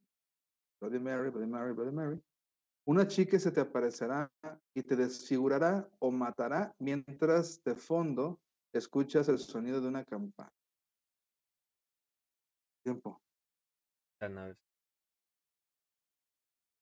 [0.80, 2.22] Bloody Mary, Bloody Mary, Bloody Mary,
[2.86, 4.30] una chica se te aparecerá
[4.74, 8.40] y te desfigurará o matará mientras de fondo
[8.72, 10.52] escuchas el sonido de una campana.
[12.82, 13.20] Tiempo.
[14.20, 14.56] La nave.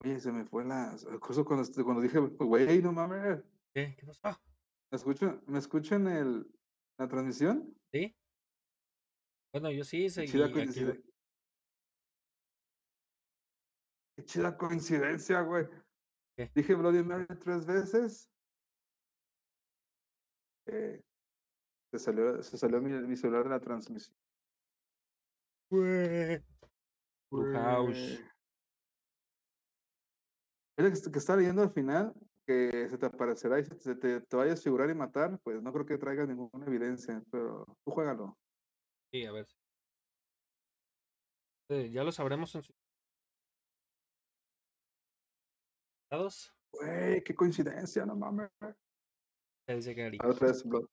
[0.04, 0.96] Oye, se me fue la.
[1.20, 3.42] Justo cuando, cuando dije, güey, no mames.
[3.74, 3.94] ¿Qué?
[3.98, 4.40] ¿Qué pasó?
[4.90, 6.46] ¿Me escuchan, ¿me escuchan el,
[6.98, 7.76] la transmisión?
[7.92, 8.16] ¿Sí?
[9.52, 10.54] Bueno, yo sí seguí chida aquí.
[10.54, 11.12] coincidencia.
[14.16, 15.66] Qué chida coincidencia, güey.
[16.36, 16.50] ¿Qué?
[16.54, 18.30] Dije Bloody Mary tres veces.
[20.66, 21.02] Eh,
[21.92, 24.16] se salió, se salió mi, mi celular de la transmisión.
[25.70, 26.42] Güey.
[27.30, 28.20] Brujaush.
[30.76, 32.12] Es que, que está leyendo al final
[32.46, 35.60] que se te aparecerá y se te, te, te vaya a figurar y matar, pues
[35.62, 38.38] no creo que traiga ninguna evidencia, pero tú juégalo.
[39.12, 39.48] Sí, a ver.
[41.70, 42.74] Eh, ya lo sabremos en sus
[46.10, 46.52] dados.
[46.72, 48.50] Güey, qué coincidencia, no mames.
[49.68, 50.18] Gary.
[50.22, 50.88] Otra vez, Blo-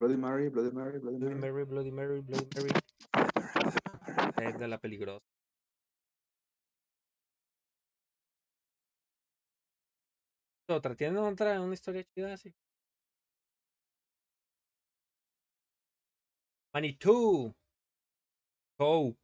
[0.00, 1.52] Bloody Mary, Bloody Mary, Bloody Bloody Mary.
[1.52, 2.70] Mary, Bloody Mary, Bloody Mary.
[4.42, 5.24] Es de la peligrosa.
[10.70, 12.54] Otra, ¿tienen otra, una historia chida así?
[16.72, 17.54] Manitou.
[18.78, 19.16] Go.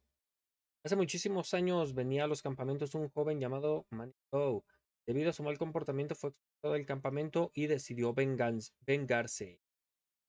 [0.83, 4.63] Hace muchísimos años venía a los campamentos un joven llamado Manitou.
[5.07, 9.61] Debido a su mal comportamiento fue expulsado del campamento y decidió vengarse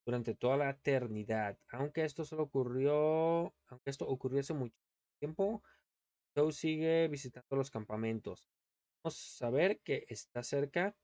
[0.06, 1.58] durante toda la eternidad.
[1.70, 4.76] Aunque esto solo ocurrió, aunque esto ocurrió hace mucho
[5.20, 5.62] tiempo,
[6.36, 8.48] Joe sigue visitando los campamentos.
[9.02, 10.96] Vamos a ver que está cerca,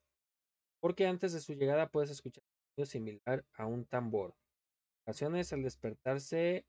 [0.85, 4.35] porque antes de su llegada puedes escuchar un sonido similar a un tambor.
[4.35, 6.67] En ocasiones, al despertarse,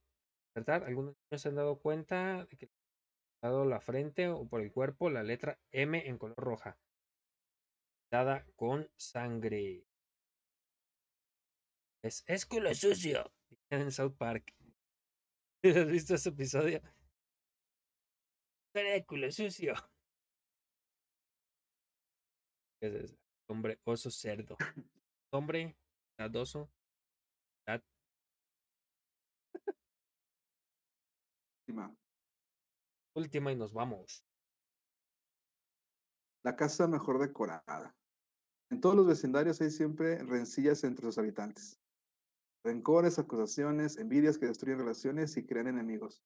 [0.54, 2.72] despertar, algunos niños se han dado cuenta de que le
[3.42, 6.78] ha dado la frente o por el cuerpo la letra M en color roja,
[8.10, 9.84] dada con sangre.
[12.02, 13.30] Es, culo sucio.
[13.70, 14.54] En South Park.
[15.62, 16.80] ¿Has visto ese episodio?
[19.06, 19.74] Culo sucio.
[22.80, 24.56] Ese es hombre oso cerdo.
[25.32, 25.76] Hombre
[26.18, 26.70] dadoso.
[27.66, 27.82] dad-
[31.68, 31.96] Última.
[33.14, 34.24] Última y nos vamos.
[36.44, 37.96] La casa mejor decorada.
[38.70, 41.80] En todos los vecindarios hay siempre rencillas entre sus habitantes.
[42.64, 46.22] Rencores, acusaciones, envidias que destruyen relaciones y crean enemigos.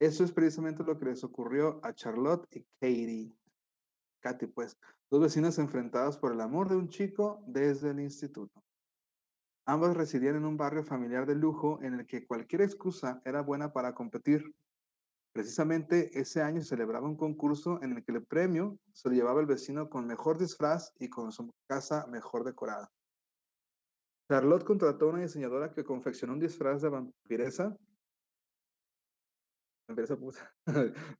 [0.00, 3.32] Eso es precisamente lo que les ocurrió a Charlotte y Katie.
[4.26, 4.76] Katy, pues,
[5.08, 8.60] dos vecinas enfrentadas por el amor de un chico desde el instituto.
[9.68, 13.72] Ambas residían en un barrio familiar de lujo en el que cualquier excusa era buena
[13.72, 14.52] para competir.
[15.32, 19.46] Precisamente ese año celebraba un concurso en el que el premio se lo llevaba el
[19.46, 22.90] vecino con mejor disfraz y con su casa mejor decorada.
[24.28, 27.76] Charlotte contrató a una diseñadora que confeccionó un disfraz de vampiresa,
[29.86, 30.52] vampiresa puta,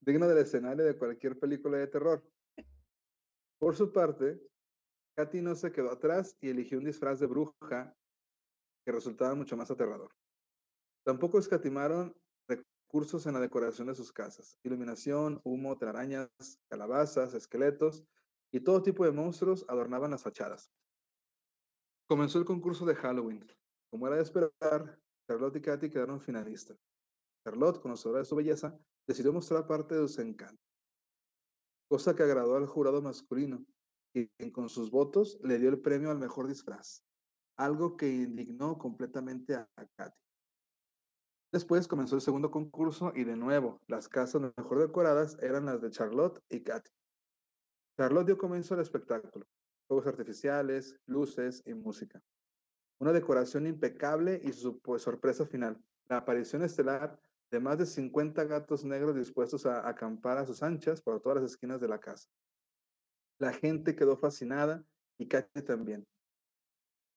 [0.00, 2.24] digno del escenario de cualquier película de terror.
[3.58, 4.40] Por su parte,
[5.16, 7.96] Katy no se quedó atrás y eligió un disfraz de bruja
[8.84, 10.12] que resultaba mucho más aterrador.
[11.04, 12.14] Tampoco escatimaron
[12.48, 14.58] recursos en la decoración de sus casas.
[14.62, 16.28] Iluminación, humo, telarañas,
[16.68, 18.04] calabazas, esqueletos
[18.52, 20.70] y todo tipo de monstruos adornaban las fachadas.
[22.08, 23.46] Comenzó el concurso de Halloween.
[23.90, 26.78] Como era de esperar, Charlotte y Katy quedaron finalistas.
[27.44, 30.62] Charlotte, conocedora de su belleza, decidió mostrar parte de su encanto,
[31.88, 33.64] cosa que agradó al jurado masculino,
[34.12, 37.04] quien con sus votos le dio el premio al mejor disfraz,
[37.56, 40.18] algo que indignó completamente a Katy.
[41.52, 45.90] Después comenzó el segundo concurso y de nuevo, las casas mejor decoradas eran las de
[45.90, 46.90] Charlotte y Katy.
[47.96, 49.46] Charlotte dio comienzo al espectáculo,
[49.86, 52.22] fuegos artificiales, luces y música.
[52.98, 57.18] Una decoración impecable y su pues, sorpresa final, la aparición estelar
[57.50, 61.52] de más de 50 gatos negros dispuestos a acampar a sus anchas por todas las
[61.52, 62.28] esquinas de la casa.
[63.38, 64.84] La gente quedó fascinada
[65.18, 66.06] y Katy también,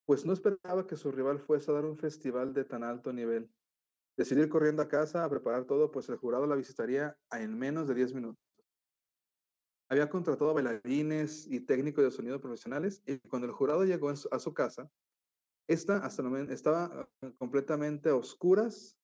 [0.05, 3.49] pues no esperaba que su rival fuese a dar un festival de tan alto nivel.
[4.17, 7.87] Decidió ir corriendo a casa a preparar todo, pues el jurado la visitaría en menos
[7.87, 8.43] de 10 minutos.
[9.89, 14.53] Había contratado bailarines y técnicos de sonido profesionales y cuando el jurado llegó a su
[14.53, 14.91] casa,
[15.67, 18.98] esta hasta el momento estaba completamente a oscuras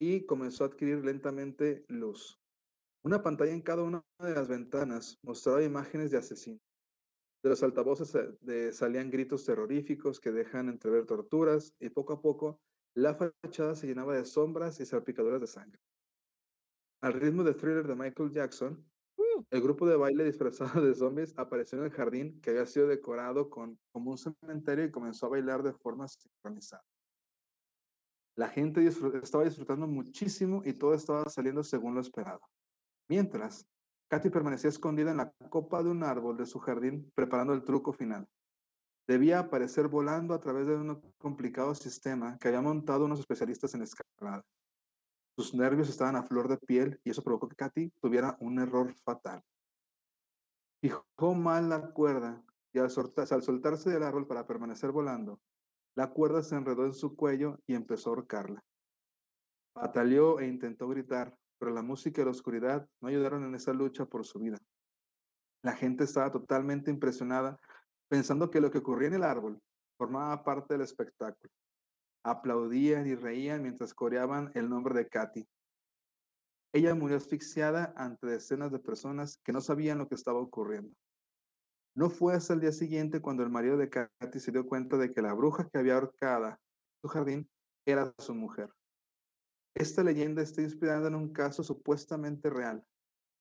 [0.00, 2.40] y comenzó a adquirir lentamente luz.
[3.04, 6.62] Una pantalla en cada una de las ventanas mostraba imágenes de asesinos.
[7.42, 12.60] De los altavoces de, salían gritos terroríficos que dejan entrever torturas y poco a poco
[12.96, 15.80] la fachada se llenaba de sombras y salpicaduras de sangre.
[17.02, 18.82] Al ritmo de thriller de Michael Jackson,
[19.18, 19.42] uh.
[19.50, 23.50] el grupo de baile disfrazado de zombies apareció en el jardín que había sido decorado
[23.50, 26.84] con, como un cementerio y comenzó a bailar de forma sincronizada.
[28.36, 32.40] La gente estaba disfrutando muchísimo y todo estaba saliendo según lo esperado.
[33.08, 33.66] Mientras,
[34.08, 37.92] Katy permanecía escondida en la copa de un árbol de su jardín preparando el truco
[37.92, 38.28] final.
[39.06, 43.82] Debía aparecer volando a través de un complicado sistema que había montado unos especialistas en
[43.82, 44.44] escalada.
[45.36, 48.94] Sus nervios estaban a flor de piel y eso provocó que Katy tuviera un error
[49.04, 49.42] fatal.
[50.80, 55.40] Fijó mal la cuerda y al soltarse del árbol para permanecer volando,
[55.96, 58.62] la cuerda se enredó en su cuello y empezó a ahorcarla.
[59.74, 64.04] Bataleó e intentó gritar, pero la música y la oscuridad no ayudaron en esa lucha
[64.04, 64.58] por su vida.
[65.62, 67.58] La gente estaba totalmente impresionada,
[68.08, 69.60] pensando que lo que ocurría en el árbol
[69.96, 71.52] formaba parte del espectáculo.
[72.24, 75.46] Aplaudían y reían mientras coreaban el nombre de Katy.
[76.72, 80.94] Ella murió asfixiada ante decenas de personas que no sabían lo que estaba ocurriendo.
[81.96, 85.12] No fue hasta el día siguiente cuando el marido de Katy se dio cuenta de
[85.12, 87.50] que la bruja que había ahorcada en su jardín
[87.86, 88.68] era su mujer.
[89.76, 92.84] Esta leyenda está inspirada en un caso supuestamente real.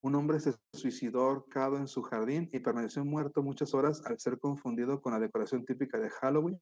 [0.03, 4.39] Un hombre se suicidó ahorcado en su jardín y permaneció muerto muchas horas al ser
[4.39, 6.59] confundido con la decoración típica de Halloween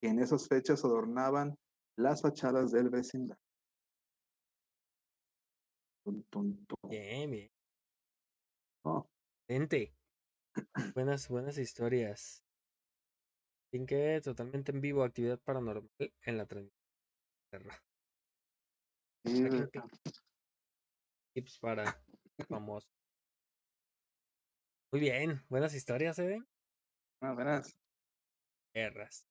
[0.00, 1.56] que en esas fechas adornaban
[1.96, 3.40] las fachadas del vecindario.
[6.88, 7.50] Bien, bien.
[8.84, 9.06] Oh,
[9.48, 9.94] Gente.
[10.94, 12.44] Buenas, buenas historias.
[13.72, 15.90] Sin que totalmente en vivo, actividad paranormal
[16.22, 16.72] en la transmisión.
[19.70, 19.82] te-
[21.34, 22.00] Tips para
[22.48, 22.88] famosos.
[24.92, 26.40] Muy bien, buenas historias, ¿eh?
[27.20, 27.76] ah, verás.
[28.72, 29.26] Guerras.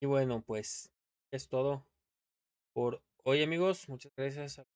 [0.00, 0.92] Y bueno, pues
[1.32, 1.84] es todo
[2.72, 3.88] por hoy, amigos.
[3.88, 4.58] Muchas gracias.
[4.58, 4.66] Es-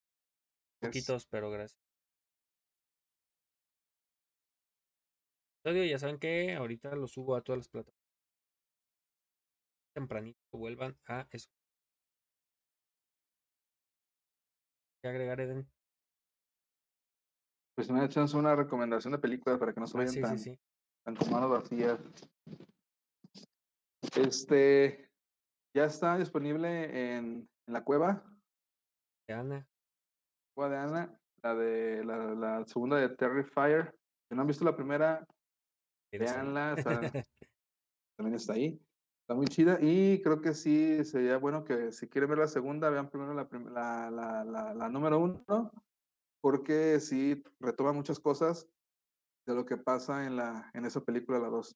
[0.81, 1.86] Poquitos, pero gracias.
[5.67, 8.01] Episodio, Ya saben que ahorita lo subo a todas las plataformas.
[9.93, 11.57] Tempranito vuelvan a escuchar.
[15.03, 15.69] ¿Qué agregar, Eden?
[17.75, 20.39] Pues me echas una recomendación de películas para que no se Ah, vayan sí, tan,
[20.39, 20.59] sí, sí.
[21.03, 21.99] tan con manos vacías.
[24.15, 25.11] Este
[25.75, 28.23] ya está disponible en, en la cueva,
[29.27, 29.67] De Ana.
[30.55, 33.93] cueva de Ana, la de la, la segunda de Terrifier.
[34.29, 35.27] Si no han visto la primera.
[36.11, 36.75] Veanla,
[38.17, 38.81] también está ahí.
[39.21, 42.89] Está muy chida y creo que sí sería bueno que si quieren ver la segunda,
[42.89, 45.71] vean primero la, la, la, la, la número uno,
[46.41, 48.69] porque sí retoma muchas cosas
[49.45, 51.75] de lo que pasa en, la, en esa película, la dos.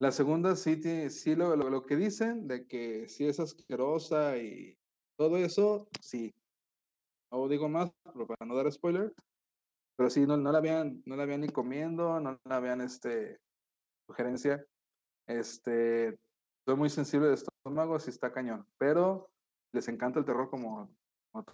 [0.00, 0.80] La segunda sí,
[1.10, 4.78] sí lo, lo, lo que dicen de que sí es asquerosa y
[5.16, 6.34] todo eso, sí.
[7.30, 9.12] No digo más pero para no dar spoiler,
[9.96, 13.40] pero sí, no, no la vean, no la vean ni comiendo, no la vean este,
[14.08, 14.64] sugerencia.
[15.26, 16.18] Este,
[16.66, 19.30] soy muy sensible de estómago, sí está cañón, pero
[19.72, 20.90] les encanta el terror como,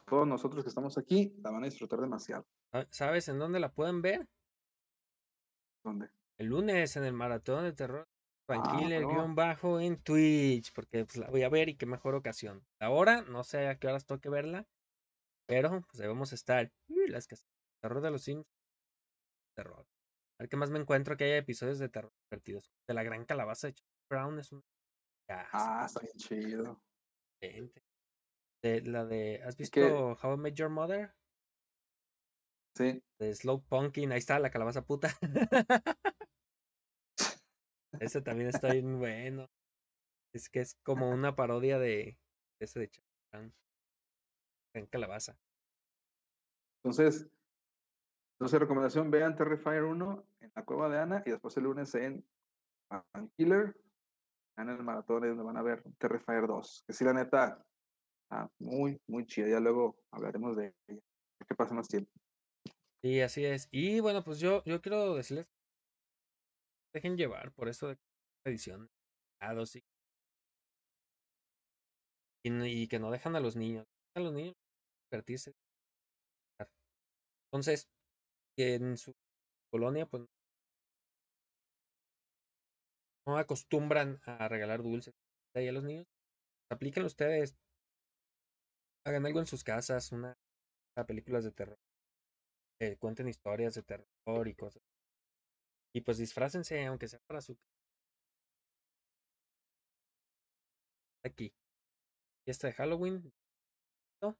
[0.07, 2.47] todos nosotros que estamos aquí, la van a disfrutar demasiado.
[2.73, 4.27] Sa- ¿Sabes en dónde la pueden ver?
[5.85, 6.11] ¿Dónde?
[6.39, 8.07] El lunes en el maratón de terror.
[8.49, 9.09] Ah, Tranquilo, no.
[9.09, 12.65] guion bajo en Twitch, porque pues, la voy a ver y qué mejor ocasión.
[12.81, 14.67] Ahora, no sé a qué horas toque verla,
[15.47, 16.73] pero pues ahí vamos a estar.
[16.89, 17.37] Uy, las que
[17.81, 18.47] terror de los Sims.
[19.57, 19.87] Terror.
[20.39, 22.71] A ver qué más me encuentro que haya episodios de terror divertidos.
[22.89, 24.63] De la gran calabaza de Charlie Brown es un.
[25.29, 26.81] Ah, está bien chido.
[27.41, 27.83] excelente.
[28.63, 29.43] De, la de.
[29.45, 29.81] ¿Has visto
[30.23, 31.15] How I Met Your Mother?
[32.77, 34.13] Sí, De Slow Pumpkin.
[34.13, 35.09] Ahí está la calabaza puta.
[38.01, 39.51] Ese también está bien bueno.
[40.33, 42.19] Es que es como una parodia de
[42.61, 43.55] de ese de Charlie Brown.
[44.75, 45.37] Gran calabaza.
[46.85, 47.29] entonces,
[48.41, 52.27] entonces recomendación, vean Terrifier 1 en la cueva de Ana y después el lunes en
[53.37, 53.79] Killer,
[54.57, 57.63] en el maratón donde van a ver Terrifier 2, que sí, la neta,
[58.23, 59.47] está muy, muy chida.
[59.47, 61.03] Ya luego hablaremos de ella,
[61.47, 62.11] qué pasa más tiempo.
[63.03, 63.69] Sí, así es.
[63.71, 65.47] Y bueno, pues yo, yo quiero decirles,
[66.95, 67.99] dejen llevar por eso de
[68.47, 68.89] edición.
[69.39, 69.85] dados y,
[72.43, 73.87] y, y que no dejan a los niños.
[74.17, 74.57] A los niños
[75.11, 75.53] divertirse.
[77.53, 77.91] Entonces,
[78.61, 79.15] que en su
[79.73, 80.23] colonia, pues
[83.27, 85.15] no acostumbran a regalar dulces
[85.55, 86.07] ahí a los niños.
[86.71, 87.57] Apliquen ustedes.
[89.07, 90.37] Hagan algo en sus casas, una,
[90.95, 91.79] a películas de terror.
[92.83, 94.83] eh, cuenten historias de terror y cosas.
[95.95, 97.57] Y pues disfrácense, aunque sea para su
[101.25, 101.51] aquí.
[102.45, 103.33] Fiesta de Halloween.
[104.21, 104.37] ¿no?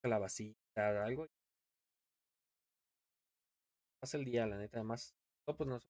[0.00, 1.26] Calabacita, algo.
[4.04, 5.14] Pasa el día, la neta, además.
[5.48, 5.80] No, pues no.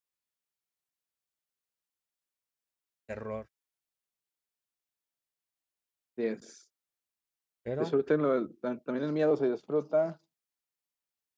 [3.09, 3.49] Terror.
[6.13, 6.71] Así es.
[7.65, 10.21] Pero Disfruten lo del- tam- también el miedo se disfruta.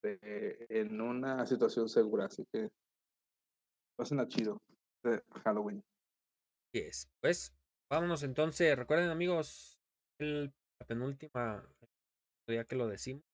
[0.02, 2.68] en una situación segura, así que
[3.96, 4.58] pasen a chido
[5.02, 5.82] de Halloween.
[6.74, 7.08] Yes.
[7.22, 7.54] Pues
[7.90, 8.76] vámonos entonces.
[8.76, 9.80] Recuerden amigos,
[10.20, 11.66] el, la penúltima
[12.46, 13.24] día que lo decimos.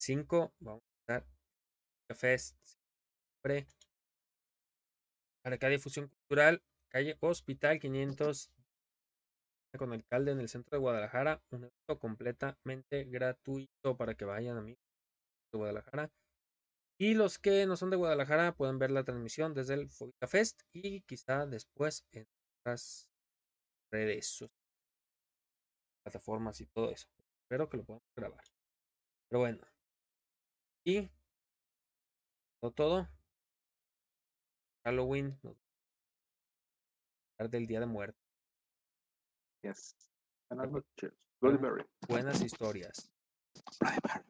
[0.00, 0.93] 5, vamos
[2.12, 2.56] Fest
[5.42, 8.50] para cada difusión cultural, calle Hospital 500
[9.78, 14.80] con alcalde en el centro de Guadalajara, un evento completamente gratuito para que vayan amigos
[15.52, 16.12] de Guadalajara.
[16.98, 20.62] Y los que no son de Guadalajara pueden ver la transmisión desde el Fobita Fest
[20.72, 22.24] y quizá después en
[22.60, 23.10] otras
[23.92, 24.44] redes
[26.04, 27.08] plataformas y todo eso.
[27.42, 28.44] Espero que lo podamos grabar.
[29.28, 29.66] Pero bueno.
[30.86, 31.10] Y
[32.64, 33.08] todo, todo.
[34.86, 35.38] Halloween.
[37.50, 38.18] Del Día de Muerte.
[39.62, 39.94] Yes.
[40.48, 41.12] Buenas noches.
[41.40, 41.84] Bloody Mary.
[42.08, 43.12] Buenas historias.
[43.80, 44.24] Bloody Mary.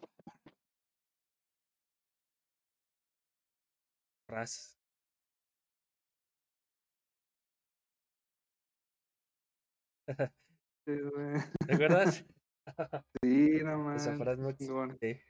[10.87, 11.41] Sí, güey.
[11.67, 12.25] ¿Te acuerdas?
[13.23, 15.23] Sí, no Esa manches, frase no existe.